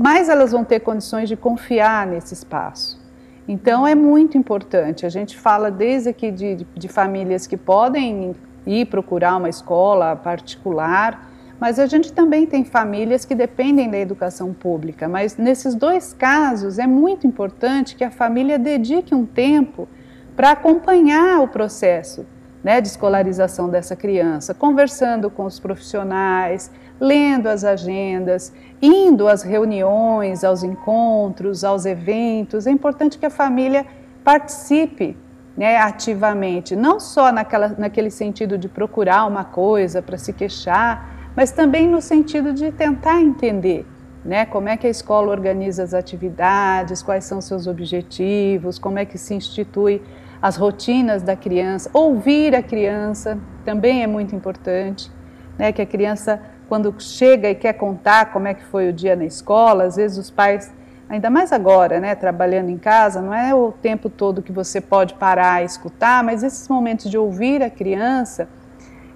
mais 0.03 0.29
elas 0.29 0.53
vão 0.53 0.65
ter 0.65 0.81
condições 0.81 1.29
de 1.29 1.37
confiar 1.37 2.07
nesse 2.07 2.33
espaço. 2.35 2.99
Então, 3.47 3.87
é 3.87 3.95
muito 3.95 4.39
importante. 4.39 5.05
A 5.05 5.09
gente 5.09 5.37
fala 5.37 5.71
desde 5.71 6.09
aqui 6.09 6.31
de, 6.31 6.57
de, 6.57 6.67
de 6.75 6.89
famílias 6.89 7.47
que 7.47 7.57
podem 7.57 8.35
ir 8.67 8.87
procurar 8.87 9.37
uma 9.37 9.49
escola 9.49 10.17
particular 10.17 11.31
mas 11.61 11.79
a 11.79 11.87
gente 11.87 12.11
também 12.11 12.47
tem 12.47 12.65
famílias 12.65 13.27
que 13.27 13.35
dependem 13.35 13.91
da 13.91 13.99
educação 13.99 14.55
pública. 14.55 15.07
Mas 15.07 15.37
nesses 15.37 15.75
dois 15.75 16.15
casos 16.15 16.79
é 16.79 16.87
muito 16.87 17.27
importante 17.27 17.95
que 17.95 18.03
a 18.03 18.11
família 18.11 18.59
dedique 18.59 19.15
um 19.15 19.27
tempo 19.27 19.87
para 20.35 20.53
acompanhar 20.53 21.43
o 21.43 21.49
processo 21.49 22.27
né, 22.65 22.81
de 22.81 22.89
escolarização 22.89 23.69
dessa 23.69 23.95
criança, 23.95 24.55
conversando 24.55 25.29
com 25.29 25.45
os 25.45 25.61
profissionais, 25.61 26.71
lendo 27.01 27.47
as 27.47 27.65
agendas, 27.65 28.53
indo 28.81 29.27
às 29.27 29.43
reuniões, 29.43 30.45
aos 30.45 30.63
encontros, 30.63 31.65
aos 31.65 31.87
eventos. 31.87 32.67
É 32.67 32.71
importante 32.71 33.19
que 33.19 33.27
a 33.27 33.31
família 33.31 33.87
participe 34.23 35.17
né, 35.57 35.79
ativamente, 35.79 36.77
não 36.77 37.01
só 37.01 37.33
naquela, 37.33 37.69
naquele 37.77 38.11
sentido 38.11 38.57
de 38.57 38.69
procurar 38.69 39.27
uma 39.27 39.45
coisa 39.45 40.01
para 40.01 40.17
se 40.19 40.33
queixar, 40.33 41.33
mas 41.35 41.51
também 41.51 41.89
no 41.89 42.01
sentido 42.01 42.53
de 42.53 42.71
tentar 42.71 43.21
entender 43.21 43.87
né, 44.25 44.45
como 44.45 44.69
é 44.69 44.77
que 44.77 44.87
a 44.87 44.91
escola 44.91 45.31
organiza 45.31 45.83
as 45.83 45.95
atividades, 45.95 47.03
quais 47.03 47.25
são 47.25 47.41
seus 47.41 47.67
objetivos, 47.67 48.79
como 48.79 48.99
é 48.99 49.05
que 49.05 49.17
se 49.17 49.35
institui 49.35 50.03
as 50.41 50.57
rotinas 50.57 51.23
da 51.23 51.37
criança, 51.37 51.91
ouvir 51.93 52.55
a 52.55 52.63
criança 52.63 53.39
também 53.65 54.03
é 54.03 54.07
muito 54.07 54.35
importante, 54.35 55.11
né, 55.59 55.73
que 55.73 55.83
a 55.83 55.87
criança 55.87 56.41
quando 56.71 56.95
chega 57.01 57.51
e 57.51 57.55
quer 57.57 57.73
contar 57.73 58.33
como 58.33 58.47
é 58.47 58.55
que 58.55 58.65
foi 58.65 58.89
o 58.89 58.93
dia 58.93 59.17
na 59.17 59.25
escola, 59.25 59.85
às 59.85 59.97
vezes 59.97 60.17
os 60.17 60.31
pais, 60.31 60.73
ainda 61.09 61.29
mais 61.29 61.53
agora, 61.53 61.99
né, 61.99 62.15
trabalhando 62.15 62.71
em 62.71 62.79
casa, 62.79 63.21
não 63.21 63.35
é 63.35 63.53
o 63.53 63.73
tempo 63.73 64.09
todo 64.09 64.41
que 64.41 64.53
você 64.53 64.81
pode 64.81 65.15
parar 65.15 65.63
e 65.63 65.67
escutar, 65.67 66.23
mas 66.23 66.45
esses 66.45 66.69
momentos 66.69 67.11
de 67.11 67.19
ouvir 67.19 67.61
a 67.61 67.69
criança, 67.69 68.49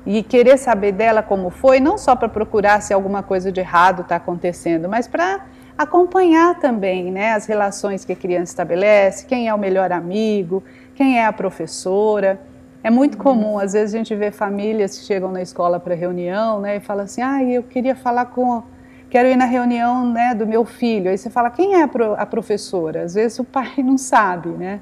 e 0.05 0.21
querer 0.21 0.59
saber 0.59 0.91
dela 0.91 1.23
como 1.23 1.49
foi, 1.49 1.79
não 1.79 1.97
só 1.97 2.17
para 2.17 2.29
procurar 2.29 2.83
se 2.83 2.93
alguma 2.93 3.23
coisa 3.23 3.53
de 3.53 3.61
errado 3.61 4.03
está 4.03 4.17
acontecendo, 4.17 4.89
mas 4.89 5.07
para 5.07 5.47
acompanhar 5.79 6.59
também 6.59 7.13
né, 7.13 7.35
as 7.35 7.47
relações 7.47 8.05
que 8.05 8.13
a 8.13 8.17
criança 8.17 8.51
estabelece, 8.51 9.27
quem 9.27 9.47
é 9.47 9.55
o 9.55 9.59
melhor 9.59 9.93
amigo, 9.93 10.63
quem 10.97 11.21
é 11.21 11.25
a 11.25 11.33
professora. 11.33 12.41
É 12.85 12.91
muito 12.91 13.17
comum, 13.17 13.59
às 13.59 13.73
vezes 13.73 13.95
a 13.95 13.99
gente 13.99 14.15
vê 14.15 14.31
famílias 14.31 14.99
que 14.99 15.07
chegam 15.07 15.33
na 15.33 15.41
escola 15.41 15.81
para 15.81 15.95
reunião 15.95 16.61
né, 16.61 16.77
e 16.77 16.81
falam 16.81 17.05
assim, 17.05 17.23
ah, 17.23 17.43
eu 17.43 17.63
queria 17.63 17.97
falar 17.97 18.27
com, 18.27 18.63
quero 19.09 19.27
ir 19.27 19.37
na 19.37 19.47
reunião 19.47 20.13
né, 20.13 20.35
do 20.35 20.47
meu 20.47 20.67
filho. 20.67 21.11
Aí 21.11 21.17
você 21.17 21.31
fala, 21.31 21.49
quem 21.49 21.77
é 21.77 21.83
a 21.83 22.27
professora? 22.27 23.03
Às 23.03 23.15
vezes 23.15 23.39
o 23.39 23.45
pai 23.45 23.73
não 23.79 23.97
sabe, 23.97 24.51
né? 24.51 24.81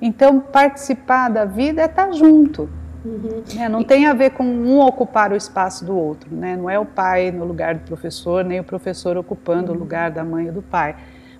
Então, 0.00 0.38
participar 0.38 1.30
da 1.30 1.44
vida 1.44 1.82
é 1.82 1.86
estar 1.86 2.06
tá 2.06 2.12
junto. 2.12 2.70
Uhum. 3.04 3.42
É, 3.58 3.68
não 3.68 3.82
tem 3.82 4.06
a 4.06 4.14
ver 4.14 4.30
com 4.30 4.44
um 4.44 4.78
ocupar 4.78 5.32
o 5.32 5.36
espaço 5.36 5.84
do 5.84 5.96
outro, 5.96 6.32
né? 6.32 6.56
Não 6.56 6.70
é 6.70 6.78
o 6.78 6.86
pai 6.86 7.32
no 7.32 7.44
lugar 7.44 7.74
do 7.74 7.80
professor, 7.80 8.44
nem 8.44 8.60
o 8.60 8.64
professor 8.64 9.16
ocupando 9.16 9.72
uhum. 9.72 9.78
o 9.78 9.80
lugar 9.80 10.12
da 10.12 10.22
mãe 10.22 10.46
ou 10.46 10.52
do 10.52 10.62
pai. 10.62 10.94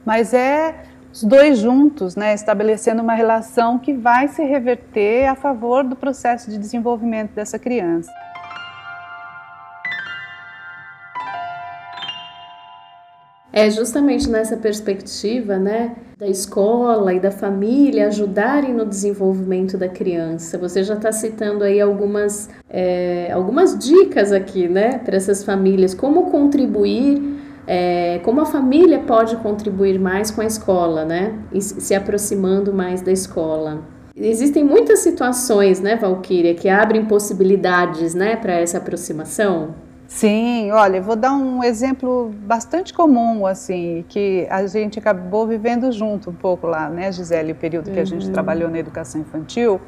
Mas 0.04 0.34
é 0.34 0.74
os 1.12 1.22
dois 1.22 1.58
juntos, 1.58 2.16
né, 2.16 2.32
estabelecendo 2.34 3.02
uma 3.02 3.14
relação 3.14 3.78
que 3.78 3.92
vai 3.92 4.28
se 4.28 4.42
reverter 4.42 5.26
a 5.26 5.34
favor 5.34 5.84
do 5.84 5.94
processo 5.94 6.50
de 6.50 6.56
desenvolvimento 6.56 7.32
dessa 7.32 7.58
criança. 7.58 8.10
É 13.52 13.68
justamente 13.68 14.30
nessa 14.30 14.56
perspectiva, 14.56 15.58
né, 15.58 15.94
da 16.18 16.26
escola 16.26 17.12
e 17.12 17.20
da 17.20 17.30
família 17.30 18.06
ajudarem 18.06 18.72
no 18.72 18.86
desenvolvimento 18.86 19.76
da 19.76 19.90
criança. 19.90 20.56
Você 20.56 20.82
já 20.82 20.94
está 20.94 21.12
citando 21.12 21.62
aí 21.62 21.78
algumas, 21.78 22.48
é, 22.70 23.30
algumas 23.30 23.78
dicas 23.78 24.32
aqui, 24.32 24.66
né, 24.66 24.96
para 24.96 25.16
essas 25.16 25.44
famílias, 25.44 25.92
como 25.92 26.30
contribuir, 26.30 27.41
é, 27.66 28.20
como 28.24 28.40
a 28.40 28.46
família 28.46 28.98
pode 29.00 29.36
contribuir 29.36 29.98
mais 29.98 30.30
com 30.30 30.40
a 30.40 30.46
escola, 30.46 31.04
né, 31.04 31.38
e 31.52 31.60
se 31.60 31.94
aproximando 31.94 32.72
mais 32.72 33.00
da 33.00 33.12
escola. 33.12 33.82
Existem 34.14 34.62
muitas 34.62 34.98
situações, 34.98 35.80
né, 35.80 35.96
Valquíria, 35.96 36.54
que 36.54 36.68
abrem 36.68 37.04
possibilidades, 37.04 38.14
né, 38.14 38.36
para 38.36 38.52
essa 38.54 38.78
aproximação. 38.78 39.74
Sim, 40.06 40.70
olha, 40.72 41.00
vou 41.00 41.16
dar 41.16 41.32
um 41.32 41.64
exemplo 41.64 42.30
bastante 42.44 42.92
comum, 42.92 43.46
assim, 43.46 44.04
que 44.10 44.46
a 44.50 44.66
gente 44.66 44.98
acabou 44.98 45.46
vivendo 45.46 45.90
junto 45.90 46.28
um 46.28 46.34
pouco 46.34 46.66
lá, 46.66 46.90
né, 46.90 47.10
Gisele, 47.10 47.52
o 47.52 47.54
período 47.54 47.90
que 47.90 47.98
a 47.98 48.04
gente 48.04 48.26
uhum. 48.26 48.32
trabalhou 48.32 48.68
na 48.68 48.78
educação 48.78 49.22
infantil, 49.22 49.80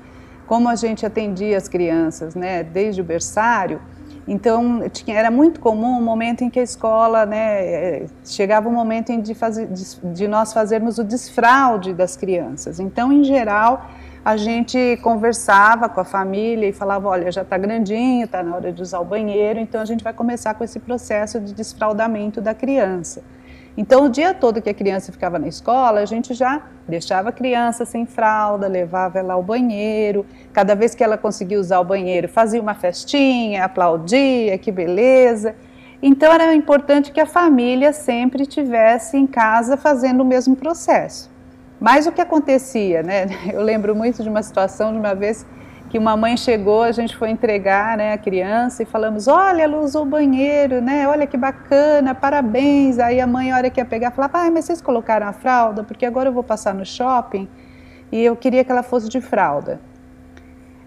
como 0.46 0.68
a 0.70 0.76
gente 0.76 1.04
atendia 1.04 1.58
as 1.58 1.68
crianças, 1.68 2.34
né, 2.34 2.62
desde 2.62 3.02
o 3.02 3.04
berçário, 3.04 3.80
então 4.26 4.88
tinha, 4.88 5.18
era 5.18 5.30
muito 5.30 5.60
comum 5.60 5.96
o 5.96 5.98
um 5.98 6.02
momento 6.02 6.42
em 6.42 6.50
que 6.50 6.58
a 6.58 6.62
escola, 6.62 7.26
né, 7.26 8.06
chegava 8.24 8.68
o 8.68 8.72
um 8.72 8.74
momento 8.74 9.10
em 9.10 9.20
de, 9.20 9.34
fazer, 9.34 9.66
de, 9.66 9.84
de 10.12 10.26
nós 10.26 10.52
fazermos 10.52 10.98
o 10.98 11.04
desfraude 11.04 11.92
das 11.92 12.16
crianças. 12.16 12.80
Então, 12.80 13.12
em 13.12 13.22
geral, 13.22 13.90
a 14.24 14.36
gente 14.38 14.98
conversava 15.02 15.88
com 15.88 16.00
a 16.00 16.04
família 16.04 16.66
e 16.66 16.72
falava, 16.72 17.08
olha, 17.08 17.30
já 17.30 17.42
está 17.42 17.58
grandinho, 17.58 18.24
está 18.24 18.42
na 18.42 18.56
hora 18.56 18.72
de 18.72 18.80
usar 18.80 19.00
o 19.00 19.04
banheiro, 19.04 19.60
então 19.60 19.80
a 19.80 19.84
gente 19.84 20.02
vai 20.02 20.14
começar 20.14 20.54
com 20.54 20.64
esse 20.64 20.80
processo 20.80 21.38
de 21.38 21.52
desfraldamento 21.52 22.40
da 22.40 22.54
criança. 22.54 23.22
Então, 23.76 24.04
o 24.04 24.08
dia 24.08 24.32
todo 24.32 24.62
que 24.62 24.70
a 24.70 24.74
criança 24.74 25.10
ficava 25.10 25.38
na 25.38 25.48
escola, 25.48 26.00
a 26.00 26.06
gente 26.06 26.32
já 26.32 26.62
deixava 26.86 27.30
a 27.30 27.32
criança 27.32 27.84
sem 27.84 28.06
fralda, 28.06 28.68
levava 28.68 29.18
ela 29.18 29.34
ao 29.34 29.42
banheiro. 29.42 30.24
Cada 30.52 30.76
vez 30.76 30.94
que 30.94 31.02
ela 31.02 31.18
conseguia 31.18 31.58
usar 31.58 31.80
o 31.80 31.84
banheiro, 31.84 32.28
fazia 32.28 32.60
uma 32.60 32.74
festinha, 32.74 33.64
aplaudia, 33.64 34.56
que 34.58 34.70
beleza. 34.70 35.56
Então, 36.00 36.32
era 36.32 36.54
importante 36.54 37.10
que 37.10 37.20
a 37.20 37.26
família 37.26 37.92
sempre 37.92 38.46
tivesse 38.46 39.16
em 39.16 39.26
casa 39.26 39.76
fazendo 39.76 40.20
o 40.20 40.24
mesmo 40.24 40.54
processo. 40.54 41.32
Mas 41.80 42.06
o 42.06 42.12
que 42.12 42.20
acontecia, 42.20 43.02
né? 43.02 43.26
Eu 43.52 43.62
lembro 43.62 43.94
muito 43.94 44.22
de 44.22 44.28
uma 44.28 44.42
situação 44.42 44.92
de 44.92 44.98
uma 44.98 45.14
vez 45.14 45.44
que 45.94 45.98
uma 45.98 46.16
mãe 46.16 46.36
chegou, 46.36 46.82
a 46.82 46.90
gente 46.90 47.14
foi 47.14 47.30
entregar 47.30 47.96
né, 47.96 48.14
a 48.14 48.18
criança 48.18 48.82
e 48.82 48.84
falamos, 48.84 49.28
olha, 49.28 49.62
ela 49.62 49.78
usou 49.78 50.02
o 50.02 50.04
banheiro, 50.04 50.80
né? 50.80 51.06
Olha 51.06 51.24
que 51.24 51.36
bacana, 51.36 52.12
parabéns. 52.12 52.98
Aí 52.98 53.20
a 53.20 53.28
mãe, 53.28 53.52
a 53.52 53.56
hora 53.56 53.70
que 53.70 53.80
ia 53.80 53.84
pegar, 53.84 54.10
falava, 54.10 54.38
ah, 54.38 54.50
mas 54.50 54.64
vocês 54.64 54.80
colocaram 54.80 55.28
a 55.28 55.32
fralda? 55.32 55.84
Porque 55.84 56.04
agora 56.04 56.30
eu 56.30 56.32
vou 56.32 56.42
passar 56.42 56.74
no 56.74 56.84
shopping 56.84 57.46
e 58.10 58.24
eu 58.24 58.34
queria 58.34 58.64
que 58.64 58.72
ela 58.72 58.82
fosse 58.82 59.08
de 59.08 59.20
fralda. 59.20 59.80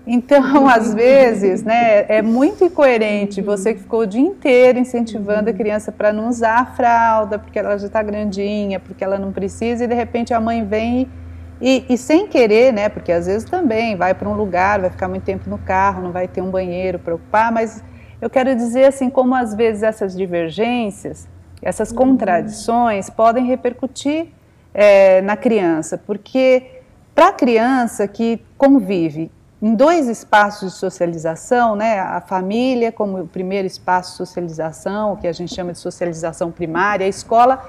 Então, 0.06 0.68
às 0.68 0.94
vezes, 0.94 1.64
né, 1.64 2.06
é 2.10 2.22
muito 2.22 2.66
incoerente 2.66 3.42
você 3.42 3.76
que 3.76 3.80
ficou 3.80 4.02
o 4.02 4.06
dia 4.06 4.20
inteiro 4.20 4.78
incentivando 4.78 5.50
a 5.50 5.54
criança 5.54 5.90
para 5.90 6.12
não 6.12 6.28
usar 6.28 6.60
a 6.60 6.66
fralda, 6.66 7.40
porque 7.40 7.58
ela 7.58 7.78
já 7.78 7.88
está 7.88 8.04
grandinha, 8.04 8.78
porque 8.78 9.06
ela 9.06 9.18
não 9.18 9.32
precisa, 9.32 9.86
e 9.86 9.88
de 9.88 9.96
repente 9.96 10.34
a 10.34 10.42
mãe 10.42 10.66
vem 10.66 11.04
e 11.04 11.27
e, 11.60 11.86
e, 11.90 11.98
sem 11.98 12.28
querer, 12.28 12.72
né? 12.72 12.90
Porque 12.90 13.12
às 13.12 13.26
vezes 13.26 13.50
também 13.50 13.96
vai 13.96 14.14
para 14.14 14.30
um 14.30 14.34
lugar, 14.34 14.80
vai 14.80 14.90
ficar 14.90 15.08
muito 15.08 15.24
tempo 15.24 15.50
no 15.50 15.58
carro, 15.58 16.04
não 16.04 16.12
vai 16.12 16.28
ter 16.28 16.42
um 16.42 16.52
banheiro 16.52 17.00
para 17.00 17.16
ocupar, 17.16 17.52
mas 17.52 17.84
eu 18.22 18.30
quero 18.30 18.56
dizer 18.56 18.86
assim, 18.86 19.10
como 19.10 19.36
às 19.36 19.54
vezes 19.56 19.84
essas 19.84 20.16
divergências, 20.16 21.28
essas 21.62 21.92
uhum. 21.92 21.98
contradições 21.98 23.10
podem 23.10 23.46
repercutir 23.46 24.28
é, 24.74 25.22
na 25.22 25.36
criança, 25.36 25.98
porque 25.98 26.82
para 27.16 27.30
a 27.30 27.34
criança 27.34 28.08
que 28.08 28.40
convive 28.58 29.32
em 29.60 29.74
dois 29.74 30.08
espaços 30.08 30.74
de 30.74 30.78
socialização, 30.78 31.76
né, 31.76 32.00
a 32.00 32.22
família 32.22 32.92
como 32.92 33.22
o 33.22 33.28
primeiro 33.28 33.66
espaço 33.66 34.12
de 34.12 34.18
socialização, 34.18 35.14
o 35.14 35.18
que 35.18 35.28
a 35.28 35.34
gente 35.34 35.54
chama 35.54 35.72
de 35.72 35.80
socialização 35.80 36.52
primária, 36.52 37.06
a 37.06 37.10
escola 37.10 37.60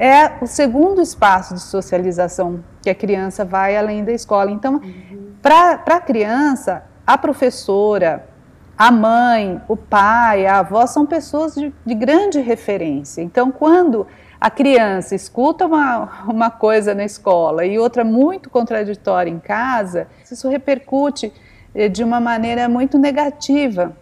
é 0.00 0.32
o 0.40 0.46
segundo 0.46 1.02
espaço 1.02 1.52
de 1.52 1.60
socialização 1.60 2.64
que 2.80 2.88
a 2.88 2.94
criança 2.94 3.44
vai 3.44 3.76
além 3.76 4.02
da 4.02 4.12
escola. 4.12 4.50
Então, 4.50 4.76
uhum. 4.76 5.34
para 5.42 5.74
a 5.86 6.00
criança, 6.00 6.84
a 7.06 7.18
professora, 7.18 8.26
a 8.78 8.90
mãe, 8.90 9.60
o 9.68 9.76
pai, 9.76 10.46
a 10.46 10.60
avó 10.60 10.86
são 10.86 11.04
pessoas 11.04 11.54
de, 11.54 11.70
de 11.84 11.94
grande 11.94 12.40
referência. 12.40 13.20
Então, 13.20 13.52
quando 13.52 14.06
a 14.40 14.48
criança 14.48 15.14
escuta 15.14 15.66
uma, 15.66 16.24
uma 16.26 16.50
coisa 16.50 16.94
na 16.94 17.04
escola 17.04 17.66
e 17.66 17.78
outra 17.78 18.02
muito 18.02 18.48
contraditória 18.48 19.30
em 19.30 19.38
casa, 19.38 20.08
isso 20.24 20.48
repercute 20.48 21.30
eh, 21.74 21.90
de 21.90 22.02
uma 22.02 22.18
maneira 22.18 22.70
muito 22.70 22.98
negativa 22.98 23.94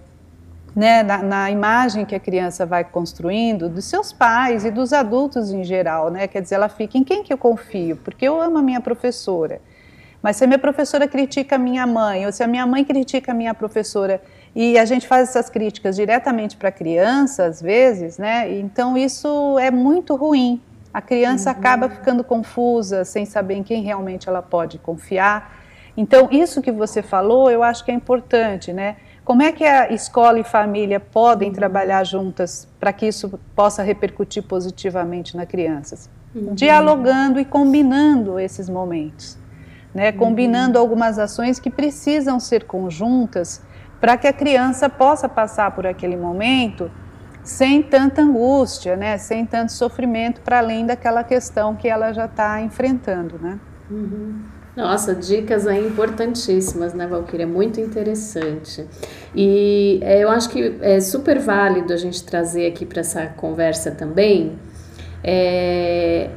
né, 0.75 1.03
na, 1.03 1.19
na, 1.23 1.51
imagem 1.51 2.05
que 2.05 2.15
a 2.15 2.21
criança 2.21 2.65
vai 2.65 2.85
construindo 2.85 3.69
dos 3.69 3.85
seus 3.85 4.13
pais 4.13 4.65
e 4.65 4.71
dos 4.71 4.93
adultos 4.93 5.51
em 5.51 5.65
geral, 5.65 6.11
né? 6.11 6.29
Quer 6.29 6.43
dizer, 6.43 6.57
ela 6.57 6.69
fica 6.69 6.97
em 6.97 7.05
quem 7.05 7.23
que 7.23 7.33
eu 7.33 7.39
confio? 7.39 7.97
Porque 7.97 8.27
eu 8.27 8.41
amo 8.41 8.59
a 8.59 8.63
minha 8.63 8.81
professora. 8.81 9.61
Mas 10.23 10.37
se 10.37 10.45
a 10.45 10.47
minha 10.47 10.59
professora 10.59 11.07
critica 11.07 11.57
a 11.57 11.59
minha 11.59 11.87
mãe, 11.87 12.27
ou 12.27 12.33
se 12.33 12.43
a 12.43 12.47
minha 12.47 12.67
mãe 12.67 12.85
critica 12.85 13.33
a 13.33 13.35
minha 13.35 13.55
professora, 13.55 14.21
e 14.55 14.79
a 14.79 14.85
gente 14.85 15.07
faz 15.07 15.29
essas 15.29 15.49
críticas 15.49 15.97
diretamente 15.97 16.57
para 16.57 16.69
a 16.69 16.73
criança, 16.73 17.45
às 17.45 17.63
vezes, 17.63 18.19
né? 18.19 18.53
Então 18.59 18.97
isso 18.97 19.59
é 19.59 19.71
muito 19.71 20.17
ruim. 20.17 20.61
A 20.93 21.01
criança 21.01 21.51
uhum. 21.51 21.57
acaba 21.57 21.89
ficando 21.89 22.25
confusa, 22.25 23.05
sem 23.05 23.25
saber 23.25 23.55
em 23.55 23.63
quem 23.63 23.83
realmente 23.83 24.29
ela 24.29 24.43
pode 24.43 24.79
confiar. 24.79 25.57
Então, 25.97 26.29
isso 26.31 26.63
que 26.63 26.73
você 26.73 27.03
falou, 27.03 27.51
eu 27.51 27.63
acho 27.63 27.85
que 27.85 27.91
é 27.91 27.95
importante, 27.95 28.73
né? 28.73 28.97
Como 29.29 29.43
é 29.43 29.53
que 29.53 29.63
a 29.63 29.93
escola 29.93 30.41
e 30.41 30.43
família 30.43 30.99
podem 30.99 31.53
trabalhar 31.53 32.03
juntas 32.03 32.67
para 32.81 32.95
que 32.95 33.05
isso 33.05 33.39
possa 33.55 33.83
repercutir 33.83 34.43
positivamente 34.43 35.37
na 35.37 35.45
criança? 35.45 36.09
Uhum. 36.35 36.55
Dialogando 36.55 37.39
e 37.39 37.45
combinando 37.45 38.41
esses 38.41 38.71
momentos, 38.71 39.37
né? 39.95 40.13
Uhum. 40.13 40.17
combinando 40.17 40.79
algumas 40.79 41.19
ações 41.19 41.61
que 41.61 41.69
precisam 41.69 42.41
ser 42.41 42.65
conjuntas 42.65 43.61
para 44.01 44.17
que 44.17 44.27
a 44.27 44.33
criança 44.33 44.89
possa 44.89 45.29
passar 45.29 45.73
por 45.73 45.87
aquele 45.87 46.17
momento 46.17 46.91
sem 47.45 47.83
tanta 47.83 48.23
angústia, 48.23 48.97
né? 48.97 49.19
sem 49.19 49.45
tanto 49.45 49.73
sofrimento, 49.73 50.41
para 50.41 50.57
além 50.57 50.87
daquela 50.87 51.23
questão 51.23 51.77
que 51.77 51.87
ela 51.87 52.15
já 52.15 52.25
está 52.25 52.63
enfrentando. 52.63 53.39
Né? 53.39 53.61
Uhum. 53.91 54.41
Nossa, 54.79 55.13
dicas 55.13 55.67
aí 55.67 55.85
importantíssimas, 55.85 56.95
né, 56.95 57.05
Valquíria? 57.05 57.49
Muito 57.49 57.81
interessante. 57.81 58.87
E 59.35 59.99
é, 60.01 60.23
eu 60.23 60.31
acho 60.31 60.49
que 60.51 60.77
é 60.81 61.01
super 61.01 61.41
válido 61.41 61.93
a 61.93 61.97
gente 61.97 62.23
trazer 62.23 62.69
aqui 62.69 62.87
para 62.87 63.01
essa 63.01 63.27
conversa 63.27 63.91
também 63.91 64.57
é, 65.25 66.31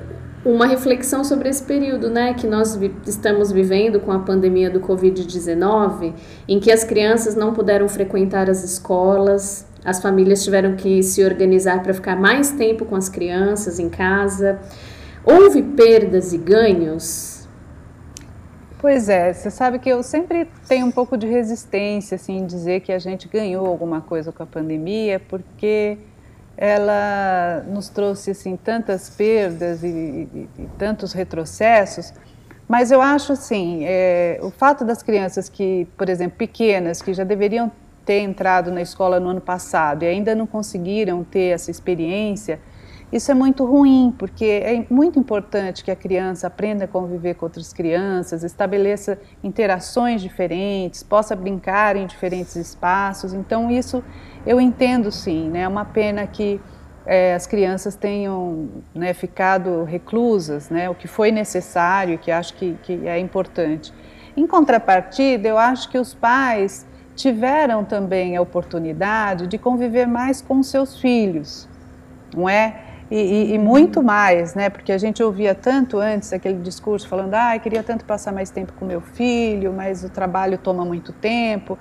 uma 0.43 0.65
reflexão 0.65 1.23
sobre 1.23 1.49
esse 1.49 1.61
período, 1.61 2.09
né, 2.09 2.33
que 2.33 2.47
nós 2.47 2.75
vi 2.75 2.91
estamos 3.05 3.51
vivendo 3.51 3.99
com 3.99 4.11
a 4.11 4.17
pandemia 4.17 4.71
do 4.71 4.79
Covid-19, 4.79 6.11
em 6.47 6.59
que 6.59 6.71
as 6.71 6.83
crianças 6.83 7.35
não 7.35 7.53
puderam 7.53 7.87
frequentar 7.87 8.49
as 8.49 8.63
escolas, 8.63 9.67
as 9.85 10.01
famílias 10.01 10.43
tiveram 10.43 10.75
que 10.75 11.03
se 11.03 11.23
organizar 11.23 11.83
para 11.83 11.93
ficar 11.93 12.15
mais 12.15 12.49
tempo 12.49 12.85
com 12.85 12.95
as 12.95 13.07
crianças 13.07 13.77
em 13.77 13.87
casa. 13.87 14.57
Houve 15.23 15.61
perdas 15.61 16.33
e 16.33 16.39
ganhos? 16.39 17.40
Pois 18.81 19.09
é, 19.09 19.31
você 19.31 19.51
sabe 19.51 19.77
que 19.77 19.87
eu 19.87 20.01
sempre 20.01 20.49
tenho 20.67 20.87
um 20.87 20.91
pouco 20.91 21.15
de 21.15 21.27
resistência 21.27 22.15
assim, 22.15 22.37
em 22.37 22.47
dizer 22.47 22.81
que 22.81 22.91
a 22.91 22.97
gente 22.97 23.27
ganhou 23.27 23.67
alguma 23.67 24.01
coisa 24.01 24.31
com 24.31 24.41
a 24.41 24.45
pandemia, 24.47 25.19
porque 25.19 25.99
ela 26.57 27.63
nos 27.67 27.89
trouxe 27.89 28.31
assim, 28.31 28.57
tantas 28.57 29.07
perdas 29.07 29.83
e, 29.83 29.87
e, 29.87 30.49
e 30.57 30.67
tantos 30.79 31.13
retrocessos. 31.13 32.11
Mas 32.67 32.89
eu 32.89 33.03
acho 33.03 33.33
assim, 33.33 33.85
é, 33.85 34.39
o 34.41 34.49
fato 34.49 34.83
das 34.83 35.03
crianças 35.03 35.47
que, 35.47 35.87
por 35.95 36.09
exemplo, 36.09 36.39
pequenas, 36.39 37.03
que 37.03 37.13
já 37.13 37.23
deveriam 37.23 37.71
ter 38.03 38.21
entrado 38.21 38.71
na 38.71 38.81
escola 38.81 39.19
no 39.19 39.29
ano 39.29 39.41
passado 39.41 40.01
e 40.01 40.07
ainda 40.07 40.33
não 40.33 40.47
conseguiram 40.47 41.23
ter 41.23 41.53
essa 41.53 41.69
experiência, 41.69 42.59
isso 43.11 43.29
é 43.29 43.33
muito 43.33 43.65
ruim, 43.65 44.13
porque 44.17 44.45
é 44.45 44.85
muito 44.89 45.19
importante 45.19 45.83
que 45.83 45.91
a 45.91 45.95
criança 45.95 46.47
aprenda 46.47 46.85
a 46.85 46.87
conviver 46.87 47.33
com 47.33 47.45
outras 47.45 47.73
crianças, 47.73 48.41
estabeleça 48.41 49.19
interações 49.43 50.21
diferentes, 50.21 51.03
possa 51.03 51.35
brincar 51.35 51.97
em 51.97 52.07
diferentes 52.07 52.55
espaços. 52.55 53.33
Então, 53.33 53.69
isso 53.69 54.01
eu 54.45 54.61
entendo 54.61 55.11
sim, 55.11 55.49
né? 55.49 55.63
É 55.63 55.67
uma 55.67 55.83
pena 55.83 56.25
que 56.25 56.61
é, 57.05 57.33
as 57.33 57.45
crianças 57.45 57.95
tenham 57.95 58.69
né, 58.95 59.13
ficado 59.13 59.83
reclusas, 59.83 60.69
né? 60.69 60.89
O 60.89 60.95
que 60.95 61.07
foi 61.07 61.31
necessário, 61.31 62.17
que 62.17 62.31
acho 62.31 62.53
que, 62.53 62.77
que 62.81 63.07
é 63.07 63.19
importante. 63.19 63.93
Em 64.37 64.47
contrapartida, 64.47 65.49
eu 65.49 65.57
acho 65.57 65.89
que 65.89 65.97
os 65.97 66.13
pais 66.13 66.87
tiveram 67.13 67.83
também 67.83 68.37
a 68.37 68.41
oportunidade 68.41 69.47
de 69.47 69.57
conviver 69.57 70.07
mais 70.07 70.41
com 70.41 70.63
seus 70.63 70.97
filhos, 70.97 71.67
não 72.33 72.47
é? 72.47 72.90
E, 73.11 73.15
e, 73.17 73.53
e, 73.55 73.59
muito 73.59 74.01
mais, 74.01 74.55
né? 74.55 74.69
Porque 74.69 74.89
a 74.89 74.97
gente 74.97 75.21
ouvia 75.21 75.53
tanto 75.53 75.99
antes 75.99 76.31
aquele 76.31 76.59
discurso 76.59 77.09
falando, 77.09 77.33
ah, 77.33 77.59
queria 77.59 77.83
tanto 77.83 78.05
passar 78.05 78.31
mais 78.31 78.49
tempo 78.49 78.71
com 78.79 78.85
meu 78.85 79.01
filho, 79.01 79.73
mas 79.73 80.01
o 80.05 80.09
trabalho 80.09 80.57
toma 80.57 80.85
muito 80.85 81.11
tempo. 81.11 81.77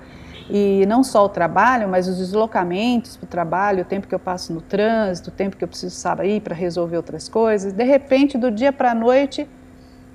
E 0.49 0.85
não 0.87 1.05
só 1.05 1.23
o 1.23 1.29
trabalho, 1.29 1.87
mas 1.87 2.09
os 2.09 2.17
deslocamentos 2.17 3.15
para 3.15 3.23
o 3.23 3.27
trabalho, 3.29 3.83
o 3.83 3.85
tempo 3.85 4.07
que 4.07 4.13
eu 4.13 4.19
passo 4.19 4.51
no 4.51 4.59
trânsito, 4.59 5.29
o 5.29 5.31
tempo 5.31 5.55
que 5.55 5.63
eu 5.63 5.69
preciso 5.69 5.95
sair 5.95 6.41
para 6.41 6.53
resolver 6.53 6.97
outras 6.97 7.29
coisas. 7.29 7.71
De 7.71 7.85
repente, 7.85 8.37
do 8.37 8.51
dia 8.51 8.73
para 8.73 8.91
a 8.91 8.95
noite, 8.95 9.49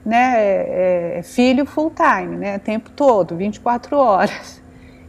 né, 0.04 0.34
é, 0.36 1.18
é 1.20 1.22
filho 1.22 1.64
full 1.64 1.90
time, 1.90 2.36
né, 2.36 2.58
tempo 2.58 2.90
todo, 2.90 3.34
24 3.34 3.96
horas. 3.96 4.62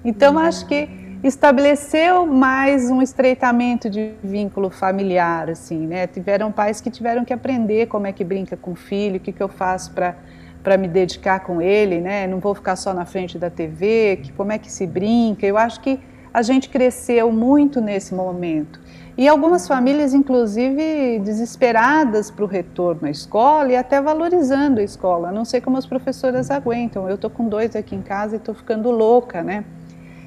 Então, 0.06 0.36
uhum. 0.36 0.40
acho 0.40 0.66
que 0.68 1.07
estabeleceu 1.24 2.26
mais 2.26 2.90
um 2.92 3.02
estreitamento 3.02 3.90
de 3.90 4.14
vínculo 4.24 4.70
familiar, 4.70 5.50
assim, 5.50 5.88
né? 5.88 6.06
Tiveram 6.08 6.52
pais 6.52 6.80
que 6.80 6.92
tiveram 6.92 7.26
que 7.26 7.34
aprender 7.34 7.88
como 7.88 8.08
é 8.08 8.12
que 8.12 8.24
brinca 8.24 8.56
com 8.56 8.72
o 8.72 8.76
filho, 8.76 9.18
o 9.18 9.20
que, 9.20 9.32
que 9.32 9.42
eu 9.42 9.50
faço 9.50 9.92
para 9.92 10.16
para 10.64 10.76
me 10.76 10.90
dedicar 10.90 11.40
com 11.40 11.62
ele, 11.62 12.02
né? 12.02 12.28
Não 12.28 12.40
vou 12.40 12.54
ficar 12.54 12.76
só 12.76 12.94
na 12.94 13.06
frente 13.06 13.40
da 13.40 13.50
TV, 13.50 14.20
que, 14.22 14.34
como 14.34 14.52
é 14.52 14.58
que 14.58 14.70
se 14.70 14.86
brinca. 14.86 15.46
Eu 15.46 15.58
acho 15.58 15.80
que 15.80 15.98
a 16.34 16.42
gente 16.42 16.68
cresceu 16.68 17.32
muito 17.32 17.80
nesse 17.80 18.14
momento. 18.14 18.78
E 19.18 19.30
algumas 19.30 19.66
famílias, 19.66 20.14
inclusive, 20.14 21.20
desesperadas 21.20 22.30
para 22.30 22.44
o 22.44 22.48
retorno 22.48 23.08
à 23.08 23.10
escola 23.10 23.72
e 23.72 23.78
até 23.78 24.02
valorizando 24.02 24.82
a 24.82 24.84
escola. 24.84 25.32
Não 25.32 25.46
sei 25.46 25.62
como 25.62 25.78
as 25.78 25.86
professoras 25.86 26.52
aguentam. 26.52 27.08
Eu 27.08 27.16
estou 27.16 27.30
com 27.30 27.48
dois 27.48 27.74
aqui 27.74 27.96
em 27.96 28.02
casa 28.02 28.36
e 28.36 28.38
estou 28.38 28.54
ficando 28.54 28.92
louca, 28.92 29.42
né? 29.42 29.64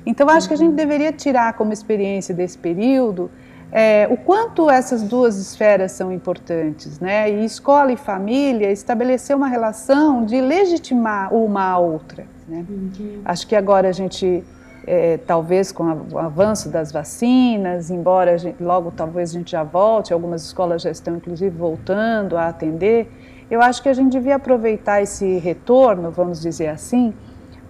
Então, 0.05 0.29
acho 0.29 0.49
que 0.49 0.55
a 0.55 0.57
gente 0.57 0.75
deveria 0.75 1.13
tirar 1.13 1.53
como 1.55 1.73
experiência 1.73 2.35
desse 2.35 2.59
período 2.59 3.31
é, 3.73 4.09
o 4.11 4.17
quanto 4.17 4.69
essas 4.69 5.03
duas 5.03 5.37
esferas 5.37 5.93
são 5.93 6.13
importantes, 6.13 6.99
né? 6.99 7.31
E 7.31 7.45
escola 7.45 7.93
e 7.93 7.97
família 7.97 8.71
estabelecer 8.71 9.37
uma 9.37 9.47
relação 9.47 10.25
de 10.25 10.41
legitimar 10.41 11.33
uma 11.33 11.71
a 11.71 11.79
outra. 11.79 12.27
Né? 12.49 12.65
Uhum. 12.69 13.21
Acho 13.25 13.47
que 13.47 13.55
agora 13.55 13.89
a 13.89 13.93
gente, 13.93 14.43
é, 14.85 15.19
talvez 15.19 15.71
com 15.71 15.85
o 16.13 16.19
avanço 16.19 16.69
das 16.69 16.91
vacinas, 16.91 17.91
embora 17.91 18.37
gente, 18.37 18.61
logo 18.61 18.91
talvez 18.91 19.31
a 19.31 19.35
gente 19.35 19.53
já 19.53 19.63
volte, 19.63 20.13
algumas 20.13 20.45
escolas 20.45 20.83
já 20.83 20.91
estão 20.91 21.17
inclusive 21.17 21.57
voltando 21.57 22.37
a 22.37 22.49
atender, 22.49 23.09
eu 23.49 23.63
acho 23.63 23.81
que 23.83 23.89
a 23.89 23.95
gente 23.95 24.11
devia 24.11 24.35
aproveitar 24.35 25.01
esse 25.01 25.39
retorno, 25.39 26.11
vamos 26.11 26.41
dizer 26.41 26.69
assim, 26.69 27.15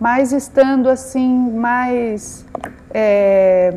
mas 0.01 0.33
estando 0.33 0.89
assim 0.89 1.29
mais 1.53 2.47
é, 2.93 3.75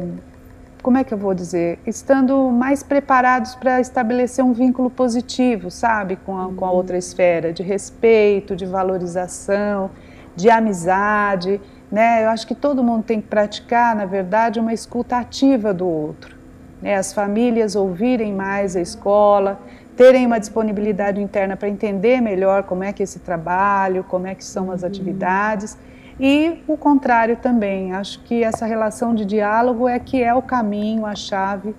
como 0.82 0.98
é 0.98 1.04
que 1.04 1.14
eu 1.14 1.18
vou 1.18 1.34
dizer, 1.34 1.80
estando 1.86 2.50
mais 2.50 2.82
preparados 2.82 3.56
para 3.56 3.80
estabelecer 3.80 4.44
um 4.44 4.54
vínculo 4.54 4.90
positivo, 4.90 5.70
sabe, 5.70 6.16
com 6.18 6.38
a, 6.38 6.52
com 6.54 6.66
a 6.66 6.72
outra 6.72 6.98
esfera, 6.98 7.54
de 7.54 7.62
respeito, 7.62 8.56
de 8.56 8.66
valorização, 8.66 9.92
de 10.36 10.50
amizade, 10.50 11.62
né? 11.92 12.26
Eu 12.26 12.30
acho 12.30 12.48
que 12.48 12.56
todo 12.56 12.84
mundo 12.84 13.04
tem 13.04 13.22
que 13.22 13.28
praticar, 13.28 13.96
na 13.96 14.06
verdade, 14.06 14.60
uma 14.60 14.74
escuta 14.74 15.18
ativa 15.18 15.74
do 15.74 15.88
outro. 15.88 16.36
Né? 16.82 16.96
As 16.96 17.14
famílias 17.14 17.76
ouvirem 17.76 18.34
mais 18.34 18.76
a 18.76 18.82
escola, 18.82 19.62
terem 19.96 20.26
uma 20.26 20.40
disponibilidade 20.40 21.22
interna 21.22 21.56
para 21.56 21.70
entender 21.70 22.20
melhor 22.20 22.64
como 22.64 22.84
é 22.84 22.92
que 22.92 23.04
é 23.04 23.06
esse 23.06 23.20
trabalho, 23.20 24.04
como 24.04 24.26
é 24.28 24.34
que 24.36 24.44
são 24.44 24.72
as 24.72 24.82
uhum. 24.82 24.88
atividades 24.88 25.78
e 26.20 26.64
o 26.68 26.78
contrário 26.78 27.38
também. 27.38 27.94
Acho 27.94 28.20
que 28.24 28.44
essa 28.44 28.66
relação 28.66 29.14
de 29.14 29.26
diálogo 29.26 29.88
é 29.88 30.00
que 30.00 30.22
é 30.22 30.34
o 30.34 30.42
caminho, 30.42 31.06
a 31.06 31.16
chave 31.16 31.76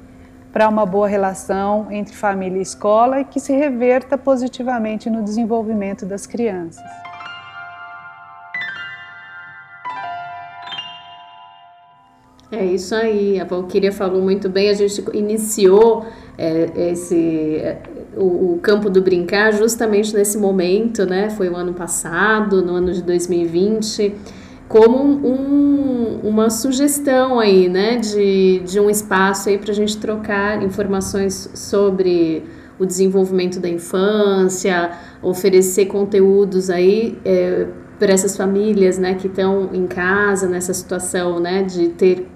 para 0.53 0.69
uma 0.69 0.87
boa 0.87 1.09
relação 1.09 1.91
entre 1.91 2.15
família 2.15 2.59
e 2.59 2.63
escola 2.63 3.21
e 3.21 3.25
que 3.25 3.41
se 3.41 3.53
reverta 3.53 4.17
positivamente 4.17 5.11
no 5.11 5.23
desenvolvimento 5.23 6.07
das 6.07 6.27
crianças. 6.27 6.85
É 12.53 12.65
isso 12.65 12.95
aí, 12.95 13.41
a 13.41 13.45
Valquíria 13.45 13.91
falou 13.91 14.23
muito 14.23 14.49
bem. 14.49 14.69
A 14.69 14.75
gente 14.75 15.05
iniciou 15.13 16.07
é, 16.37 16.91
esse 16.91 17.57
é, 17.57 17.81
o, 18.17 18.55
o, 18.55 18.59
campo 18.61 18.91
do 18.91 19.01
brincar 19.01 19.53
justamente 19.53 20.15
nesse 20.15 20.37
momento, 20.37 21.07
né? 21.07 21.31
Foi 21.31 21.49
o 21.49 21.57
ano 21.57 21.73
passado, 21.73 22.63
no 22.63 22.75
ano 22.75 22.93
de 22.93 23.03
2020, 23.03 24.15
como 24.69 24.99
um, 24.99 26.21
uma 26.25 26.51
sugestão 26.51 27.39
aí, 27.39 27.69
né? 27.69 27.97
De, 27.97 28.61
de 28.61 28.81
um 28.81 28.91
espaço 28.91 29.49
aí 29.49 29.59
para 29.59 29.71
a 29.71 29.75
gente 29.75 29.97
trocar 29.99 30.63
informações 30.63 31.51
sobre 31.55 32.45
o 32.79 32.85
desenvolvimento 32.85 33.61
da 33.61 33.69
infância, 33.69 34.91
oferecer 35.23 35.87
conteúdos 35.87 36.69
aí 36.71 37.17
é, 37.25 37.69
para 37.99 38.13
essas 38.13 38.37
famílias, 38.37 38.99
né? 38.99 39.15
Que 39.15 39.29
estão 39.29 39.71
em 39.73 39.87
casa 39.87 40.49
nessa 40.49 40.75
situação, 40.75 41.39
né? 41.39 41.63
De 41.63 41.91
ter 41.91 42.27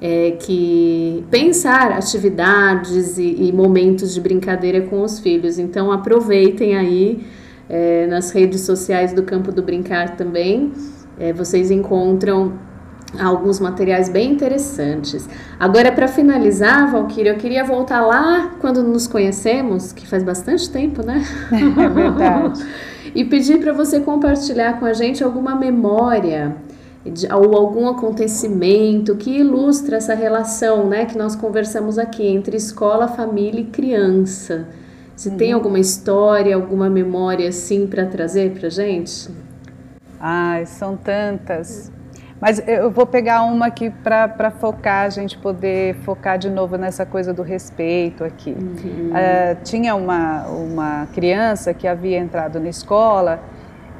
é, 0.00 0.32
que 0.38 1.24
pensar 1.30 1.92
atividades 1.92 3.18
e, 3.18 3.48
e, 3.48 3.52
momentos 3.52 4.14
de 4.14 4.20
brincadeira 4.20 4.80
com 4.82 5.02
os 5.02 5.20
filhos. 5.20 5.58
Então 5.58 5.92
aproveitem 5.92 6.76
aí 6.76 7.26
é, 7.68 8.06
nas 8.06 8.30
redes 8.30 8.62
sociais 8.62 9.12
do 9.12 9.22
Campo 9.22 9.52
do 9.52 9.62
Brincar 9.62 10.16
também. 10.16 10.72
É, 11.18 11.32
vocês 11.32 11.70
encontram 11.70 12.54
alguns 13.18 13.58
materiais 13.58 14.08
bem 14.08 14.32
interessantes. 14.32 15.28
Agora, 15.58 15.90
para 15.90 16.06
finalizar, 16.06 16.90
Valquíria, 16.90 17.30
eu 17.30 17.36
queria 17.36 17.64
voltar 17.64 18.00
lá 18.00 18.52
quando 18.60 18.82
nos 18.82 19.06
conhecemos, 19.06 19.92
que 19.92 20.06
faz 20.06 20.22
bastante 20.22 20.70
tempo, 20.70 21.04
né? 21.04 21.22
É 21.52 21.88
verdade. 21.88 22.64
e 23.14 23.24
pedir 23.24 23.58
para 23.58 23.72
você 23.72 24.00
compartilhar 24.00 24.78
com 24.78 24.86
a 24.86 24.92
gente 24.92 25.24
alguma 25.24 25.56
memória 25.56 26.56
ou 27.34 27.56
algum 27.56 27.88
acontecimento 27.88 29.16
que 29.16 29.38
ilustra 29.38 29.96
essa 29.96 30.14
relação 30.14 30.86
né, 30.86 31.06
que 31.06 31.16
nós 31.16 31.34
conversamos 31.34 31.98
aqui 31.98 32.26
entre 32.26 32.56
escola, 32.56 33.08
família 33.08 33.60
e 33.60 33.64
criança. 33.64 34.68
Se 35.16 35.30
uhum. 35.30 35.36
tem 35.36 35.52
alguma 35.52 35.78
história, 35.78 36.54
alguma 36.54 36.90
memória 36.90 37.48
assim 37.48 37.86
para 37.86 38.04
trazer 38.06 38.52
para 38.52 38.68
gente? 38.68 39.30
Ai, 40.18 40.66
são 40.66 40.96
tantas. 40.96 41.90
Mas 42.40 42.62
eu 42.66 42.90
vou 42.90 43.06
pegar 43.06 43.42
uma 43.42 43.66
aqui 43.66 43.90
para 43.90 44.50
focar, 44.50 45.04
a 45.04 45.10
gente 45.10 45.36
poder 45.36 45.94
focar 45.96 46.38
de 46.38 46.48
novo 46.48 46.76
nessa 46.76 47.04
coisa 47.04 47.34
do 47.34 47.42
respeito 47.42 48.24
aqui. 48.24 48.50
Uhum. 48.52 49.10
Uh, 49.10 49.62
tinha 49.62 49.94
uma, 49.94 50.46
uma 50.46 51.06
criança 51.14 51.74
que 51.74 51.86
havia 51.86 52.18
entrado 52.18 52.58
na 52.58 52.70
escola 52.70 53.40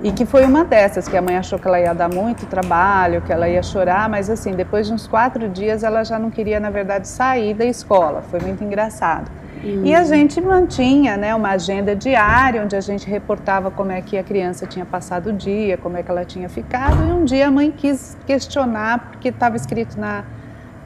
e 0.02 0.12
que 0.12 0.24
foi 0.24 0.44
uma 0.46 0.64
dessas, 0.64 1.06
que 1.06 1.16
a 1.16 1.20
mãe 1.20 1.36
achou 1.36 1.58
que 1.58 1.68
ela 1.68 1.78
ia 1.78 1.92
dar 1.92 2.08
muito 2.08 2.46
trabalho, 2.46 3.20
que 3.20 3.32
ela 3.32 3.48
ia 3.48 3.62
chorar, 3.62 4.08
mas 4.08 4.30
assim, 4.30 4.52
depois 4.52 4.86
de 4.86 4.94
uns 4.94 5.06
quatro 5.06 5.48
dias 5.48 5.82
ela 5.82 6.02
já 6.04 6.18
não 6.18 6.30
queria, 6.30 6.58
na 6.58 6.70
verdade, 6.70 7.06
sair 7.06 7.52
da 7.52 7.66
escola. 7.66 8.22
Foi 8.30 8.40
muito 8.40 8.64
engraçado. 8.64 9.30
Uhum. 9.62 9.84
E 9.84 9.94
a 9.94 10.02
gente 10.04 10.40
mantinha 10.40 11.18
né, 11.18 11.34
uma 11.34 11.50
agenda 11.50 11.94
diária, 11.94 12.62
onde 12.62 12.74
a 12.74 12.80
gente 12.80 13.08
reportava 13.08 13.70
como 13.70 13.92
é 13.92 14.00
que 14.00 14.16
a 14.16 14.22
criança 14.22 14.66
tinha 14.66 14.86
passado 14.86 15.28
o 15.28 15.32
dia, 15.34 15.76
como 15.76 15.98
é 15.98 16.02
que 16.02 16.10
ela 16.10 16.24
tinha 16.24 16.48
ficado. 16.48 17.06
E 17.06 17.12
um 17.12 17.24
dia 17.24 17.48
a 17.48 17.50
mãe 17.50 17.70
quis 17.70 18.16
questionar, 18.26 19.10
porque 19.10 19.28
estava 19.28 19.54
escrito 19.54 20.00
na, 20.00 20.24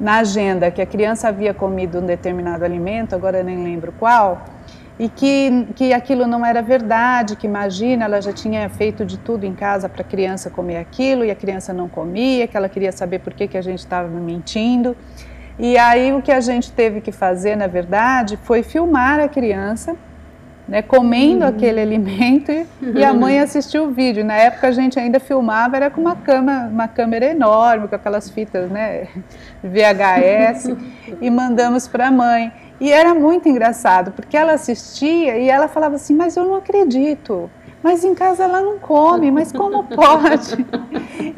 na 0.01 0.17
agenda 0.17 0.73
que 0.73 0.83
a 0.83 0.87
criança 0.87 1.29
havia 1.29 1.55
comido 1.55 2.01
um 2.01 2.07
determinado 2.07 2.65
alimento, 2.65 3.15
agora 3.15 3.39
eu 3.39 3.45
nem 3.45 3.63
lembro 3.63 3.93
qual, 3.97 4.45
e 4.99 5.09
que, 5.09 5.67
que 5.75 5.93
aquilo 5.93 6.27
não 6.27 6.47
era 6.47 6.63
verdade, 6.63 7.35
que 7.35 7.47
imagina, 7.47 8.05
ela 8.05 8.23
já 8.23 8.33
tinha 8.33 8.69
feito 8.69 9.05
de 9.05 9.19
tudo 9.19 9.45
em 9.45 9.55
casa 9.55 9.89
para 9.89 10.03
a 10.03 10.05
criança 10.05 10.51
comer 10.51 10.77
aquilo 10.77 11.25
e 11.25 11.31
a 11.31 11.35
criança 11.35 11.73
não 11.73 11.89
comia, 11.89 12.47
que 12.47 12.57
ela 12.57 12.69
queria 12.69 12.93
saber 12.93 13.19
por 13.19 13.35
que, 13.35 13.49
que 13.49 13.59
a 13.59 13.63
gente 13.63 13.81
estava 13.81 14.09
mentindo. 14.09 14.97
E 15.59 15.77
aí 15.77 16.13
o 16.13 16.23
que 16.23 16.31
a 16.31 16.41
gente 16.41 16.71
teve 16.71 17.01
que 17.01 17.11
fazer, 17.11 17.57
na 17.57 17.67
verdade, 17.67 18.39
foi 18.43 18.63
filmar 18.63 19.19
a 19.19 19.29
criança 19.29 19.97
né, 20.67 20.81
comendo 20.81 21.43
uhum. 21.43 21.51
aquele 21.51 21.81
alimento 21.81 22.51
e, 22.51 22.67
e, 22.95 23.05
a 23.05 23.13
mãe 23.13 23.39
assistiu 23.39 23.85
o 23.85 23.91
vídeo. 23.91 24.25
Na 24.25 24.35
época 24.35 24.69
a 24.69 24.73
gente 24.73 24.99
ainda 24.99 25.21
filmava, 25.21 25.77
era 25.77 25.91
com 25.91 26.01
uma, 26.01 26.17
cama, 26.17 26.69
uma 26.71 26.89
câmera 26.89 27.27
enorme, 27.27 27.87
com 27.87 27.95
aquelas 27.95 28.31
fitas 28.31 28.71
né, 28.71 29.09
VHS, 29.63 30.75
e 31.21 31.31
mandamos 31.31 31.87
para 31.87 32.09
a 32.09 32.11
mãe. 32.11 32.53
E 32.81 32.93
era 32.93 33.15
muito 33.15 33.49
engraçado, 33.49 34.13
porque 34.13 34.37
ela 34.37 34.53
assistia 34.53 35.39
e 35.39 35.49
ela 35.49 35.69
falava 35.69 35.97
assim: 35.97 36.15
Mas 36.15 36.37
eu 36.37 36.45
não 36.45 36.57
acredito, 36.57 37.51
mas 37.85 38.03
em 38.03 38.15
casa 38.15 38.45
ela 38.45 38.63
não 38.63 38.79
come, 38.79 39.31
mas 39.31 39.53
como 39.53 39.85
pode? 39.95 40.67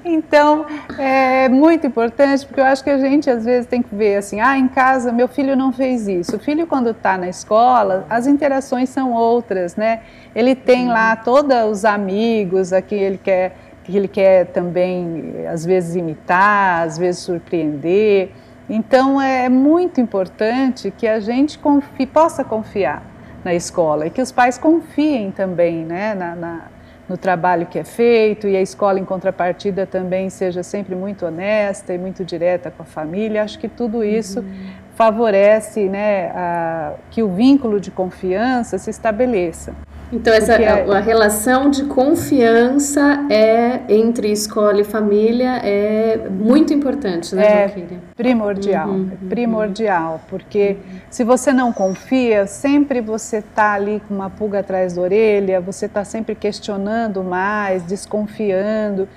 então, 0.05 0.65
é 0.97 1.49
muito 1.49 1.89
importante, 1.89 2.47
porque 2.47 2.61
eu 2.61 2.65
acho 2.65 2.85
que 2.85 2.91
a 2.91 2.99
gente 2.99 3.29
às 3.29 3.45
vezes 3.45 3.67
tem 3.67 3.83
que 3.83 3.93
ver 3.93 4.17
assim: 4.17 4.41
ah, 4.41 4.57
em 4.57 4.69
casa 4.69 5.11
meu 5.11 5.27
filho 5.27 5.57
não 5.57 5.73
fez 5.73 6.07
isso. 6.07 6.37
O 6.37 6.39
filho, 6.39 6.67
quando 6.67 6.91
está 6.91 7.19
na 7.19 7.29
escola, 7.29 8.07
as 8.09 8.29
interações 8.29 8.89
são 8.89 9.13
outras, 9.13 9.75
né? 9.75 10.03
Ele 10.37 10.55
tem 10.55 10.87
lá 10.87 11.17
todos 11.17 11.53
os 11.69 11.85
amigos 11.85 12.73
a 12.73 12.81
quem 12.81 13.01
ele 13.01 13.19
quer, 13.19 13.57
que 13.83 13.97
ele 13.97 14.07
quer 14.07 14.47
também, 14.47 15.47
às 15.51 15.65
vezes, 15.65 15.97
imitar, 15.97 16.87
às 16.87 16.97
vezes 16.97 17.23
surpreender. 17.23 18.31
Então 18.69 19.21
é 19.21 19.49
muito 19.49 20.01
importante 20.01 20.91
que 20.91 21.07
a 21.07 21.21
gente 21.21 21.59
confie, 21.59 22.07
possa 22.07 22.43
confiar 22.43 23.03
na 23.45 23.55
escola 23.55 24.07
e 24.09 24.11
que 24.11 24.21
os 24.21 24.33
pais 24.33 24.59
confiem 24.59 25.31
também 25.31 25.85
né, 25.85 26.15
na, 26.15 26.35
na, 26.35 26.63
no 27.09 27.17
trabalho 27.17 27.67
que 27.67 27.79
é 27.79 27.85
feito 27.85 28.49
e 28.49 28.57
a 28.57 28.61
escola 28.61 28.99
em 28.99 29.05
contrapartida 29.05 29.87
também 29.87 30.29
seja 30.29 30.65
sempre 30.65 30.97
muito 30.97 31.25
honesta 31.25 31.95
e 31.95 31.99
muito 31.99 32.25
direta 32.25 32.71
com 32.71 32.83
a 32.83 32.87
família. 32.87 33.45
Acho 33.45 33.59
que 33.59 33.69
tudo 33.69 34.03
isso 34.03 34.41
uhum. 34.41 34.71
favorece 34.97 35.89
né, 35.89 36.33
a, 36.35 36.95
que 37.11 37.23
o 37.23 37.29
vínculo 37.29 37.79
de 37.79 37.93
confiança 37.93 38.79
se 38.79 38.91
estabeleça. 38.91 39.75
Então, 40.13 40.33
essa, 40.33 40.55
a, 40.55 40.99
a, 40.99 41.01
relação 41.01 41.69
de 41.69 41.85
confiança 41.85 43.27
é 43.29 43.81
entre 43.89 44.31
escola 44.31 44.81
e 44.81 44.85
família 44.85 45.61
é 45.65 46.29
muito 46.31 46.73
importante, 46.73 47.35
né, 47.35 47.65
É 47.65 47.75
primordial, 48.17 48.89
uhum, 48.89 49.11
é 49.13 49.29
primordial, 49.29 50.21
porque 50.29 50.77
uhum. 50.79 50.99
se 51.11 51.25
você 51.25 51.53
não 51.53 51.73
confia, 51.73 52.47
sempre 52.47 53.01
você 53.01 53.39
está 53.39 53.73
ali 53.73 54.01
com 54.07 54.15
uma 54.15 54.31
pulga 54.31 54.61
atrás 54.61 54.95
da 54.95 55.03
orelha, 55.03 55.61
você 55.61 55.87
está 55.87 56.05
sempre 56.05 56.37
questionando 56.37 57.25
mais, 57.25 57.83
desconfiando, 57.83 59.09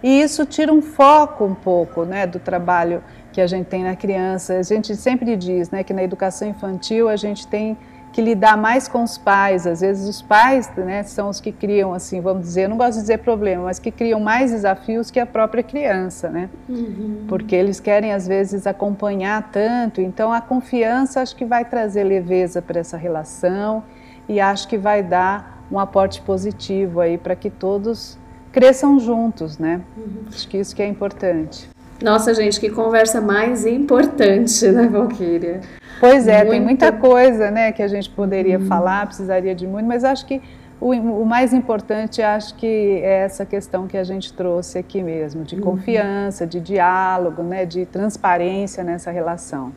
e 0.00 0.20
isso 0.22 0.46
tira 0.46 0.72
um 0.72 0.82
foco 0.82 1.44
um 1.44 1.54
pouco, 1.54 2.04
né, 2.04 2.24
do 2.24 2.38
trabalho 2.38 3.02
que 3.32 3.40
a 3.40 3.46
gente 3.46 3.66
tem 3.66 3.82
na 3.82 3.96
criança. 3.96 4.58
A 4.58 4.62
gente 4.62 4.94
sempre 4.94 5.36
diz, 5.36 5.70
né, 5.70 5.82
que 5.82 5.92
na 5.92 6.02
educação 6.02 6.48
infantil 6.48 7.08
a 7.08 7.16
gente 7.16 7.46
tem 7.46 7.76
que 8.16 8.22
lidar 8.22 8.56
mais 8.56 8.88
com 8.88 9.02
os 9.02 9.18
pais. 9.18 9.66
Às 9.66 9.82
vezes 9.82 10.08
os 10.08 10.22
pais 10.22 10.70
né, 10.74 11.02
são 11.02 11.28
os 11.28 11.38
que 11.38 11.52
criam, 11.52 11.92
assim, 11.92 12.18
vamos 12.18 12.44
dizer, 12.44 12.62
eu 12.62 12.70
não 12.70 12.78
gosto 12.78 12.94
de 12.94 13.00
dizer 13.02 13.18
problema, 13.18 13.64
mas 13.64 13.78
que 13.78 13.90
criam 13.90 14.18
mais 14.18 14.52
desafios 14.52 15.10
que 15.10 15.20
a 15.20 15.26
própria 15.26 15.62
criança, 15.62 16.30
né? 16.30 16.48
Uhum. 16.66 17.26
Porque 17.28 17.54
eles 17.54 17.78
querem, 17.78 18.14
às 18.14 18.26
vezes, 18.26 18.66
acompanhar 18.66 19.50
tanto. 19.52 20.00
Então, 20.00 20.32
a 20.32 20.40
confiança 20.40 21.20
acho 21.20 21.36
que 21.36 21.44
vai 21.44 21.66
trazer 21.66 22.04
leveza 22.04 22.62
para 22.62 22.80
essa 22.80 22.96
relação 22.96 23.84
e 24.26 24.40
acho 24.40 24.66
que 24.66 24.78
vai 24.78 25.02
dar 25.02 25.62
um 25.70 25.78
aporte 25.78 26.22
positivo 26.22 27.00
aí 27.00 27.18
para 27.18 27.36
que 27.36 27.50
todos 27.50 28.18
cresçam 28.50 28.98
juntos, 28.98 29.58
né? 29.58 29.82
Uhum. 29.94 30.22
Acho 30.28 30.48
que 30.48 30.56
isso 30.56 30.74
que 30.74 30.80
é 30.80 30.88
importante. 30.88 31.68
Nossa, 32.02 32.32
gente, 32.32 32.58
que 32.58 32.70
conversa 32.70 33.20
mais 33.20 33.66
importante, 33.66 34.66
né, 34.68 34.88
Valquíria? 34.88 35.60
Pois 35.98 36.28
é, 36.28 36.38
Muito... 36.38 36.50
tem 36.50 36.60
muita 36.60 36.92
coisa 36.92 37.50
né, 37.50 37.72
que 37.72 37.82
a 37.82 37.88
gente 37.88 38.10
poderia 38.10 38.58
hum. 38.58 38.66
falar, 38.66 39.06
precisaria 39.06 39.54
de 39.54 39.66
muito, 39.66 39.86
mas 39.86 40.04
acho 40.04 40.26
que 40.26 40.42
o, 40.78 40.90
o, 40.90 41.24
mais 41.24 41.54
importante, 41.54 42.20
acho 42.20 42.54
que 42.54 43.00
é 43.02 43.24
essa 43.24 43.46
questão 43.46 43.86
que 43.86 43.96
a 43.96 44.04
gente 44.04 44.32
trouxe 44.32 44.78
aqui 44.78 45.02
mesmo, 45.02 45.42
de 45.42 45.54
uhum. 45.54 45.62
confiança, 45.62 46.46
de 46.46 46.60
diálogo, 46.60 47.42
né, 47.42 47.64
de 47.64 47.86
transparência 47.86 48.84
nessa 48.84 49.10
relação. 49.10 49.72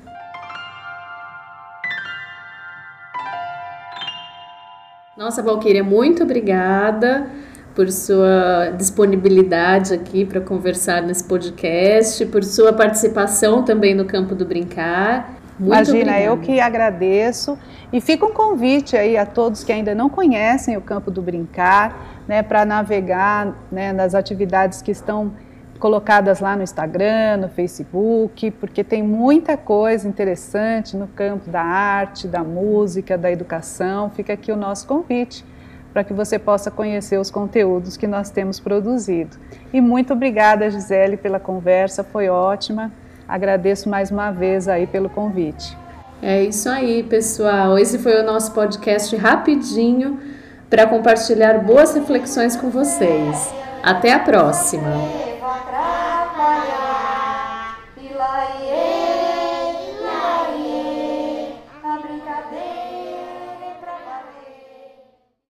Nossa, 5.16 5.42
Valquíria, 5.42 5.84
muito 5.84 6.24
obrigada 6.24 7.28
por 7.76 7.90
sua 7.92 8.74
disponibilidade 8.78 9.94
aqui 9.94 10.26
para 10.26 10.42
conversar 10.42 11.02
nesse 11.02 11.24
podcast, 11.24 12.26
por 12.26 12.44
sua 12.44 12.74
participação 12.74 13.64
também 13.64 13.96
no 13.96 14.04
Campo 14.04 14.36
do 14.36 14.46
Brincar. 14.46 15.39
Muito 15.60 15.74
Imagina, 15.74 16.12
obrigada. 16.12 16.24
eu 16.24 16.38
que 16.38 16.60
agradeço. 16.60 17.58
E 17.92 18.00
fica 18.00 18.26
um 18.26 18.34
convite 18.34 18.96
aí 18.96 19.18
a 19.18 19.26
todos 19.26 19.64
que 19.64 19.72
ainda 19.72 19.94
não 19.94 20.10
conhecem 20.10 20.78
o 20.78 20.82
Campo 20.82 21.12
do 21.12 21.22
Brincar, 21.22 22.24
né, 22.28 22.42
para 22.42 22.64
navegar 22.64 23.56
né, 23.72 23.92
nas 23.92 24.16
atividades 24.16 24.82
que 24.82 24.92
estão 24.92 25.34
colocadas 25.80 26.40
lá 26.40 26.56
no 26.56 26.64
Instagram, 26.64 27.38
no 27.38 27.50
Facebook, 27.50 28.52
porque 28.52 28.84
tem 28.84 29.02
muita 29.02 29.58
coisa 29.58 30.08
interessante 30.08 30.96
no 30.96 31.08
campo 31.08 31.50
da 31.50 31.62
arte, 31.62 32.28
da 32.28 32.44
música, 32.44 33.18
da 33.18 33.32
educação. 33.32 34.10
Fica 34.10 34.34
aqui 34.34 34.52
o 34.52 34.58
nosso 34.58 34.86
convite 34.86 35.46
para 35.94 36.04
que 36.04 36.14
você 36.14 36.38
possa 36.38 36.70
conhecer 36.70 37.18
os 37.18 37.32
conteúdos 37.32 37.98
que 37.98 38.08
nós 38.08 38.30
temos 38.30 38.60
produzido. 38.60 39.38
E 39.74 39.82
muito 39.82 40.14
obrigada, 40.14 40.70
Gisele, 40.70 41.18
pela 41.18 41.40
conversa, 41.40 42.04
foi 42.04 42.30
ótima. 42.30 42.92
Agradeço 43.30 43.88
mais 43.88 44.10
uma 44.10 44.32
vez 44.32 44.68
aí 44.68 44.88
pelo 44.88 45.08
convite. 45.08 45.78
É 46.20 46.44
isso 46.44 46.68
aí, 46.68 47.04
pessoal. 47.04 47.78
Esse 47.78 48.00
foi 48.00 48.20
o 48.20 48.26
nosso 48.26 48.52
podcast 48.54 49.16
rapidinho 49.16 50.20
para 50.68 50.88
compartilhar 50.88 51.60
boas 51.60 51.94
reflexões 51.94 52.56
com 52.56 52.72
vocês. 52.72 53.54
Até 53.84 54.14
a 54.14 54.20
próxima! 54.20 55.29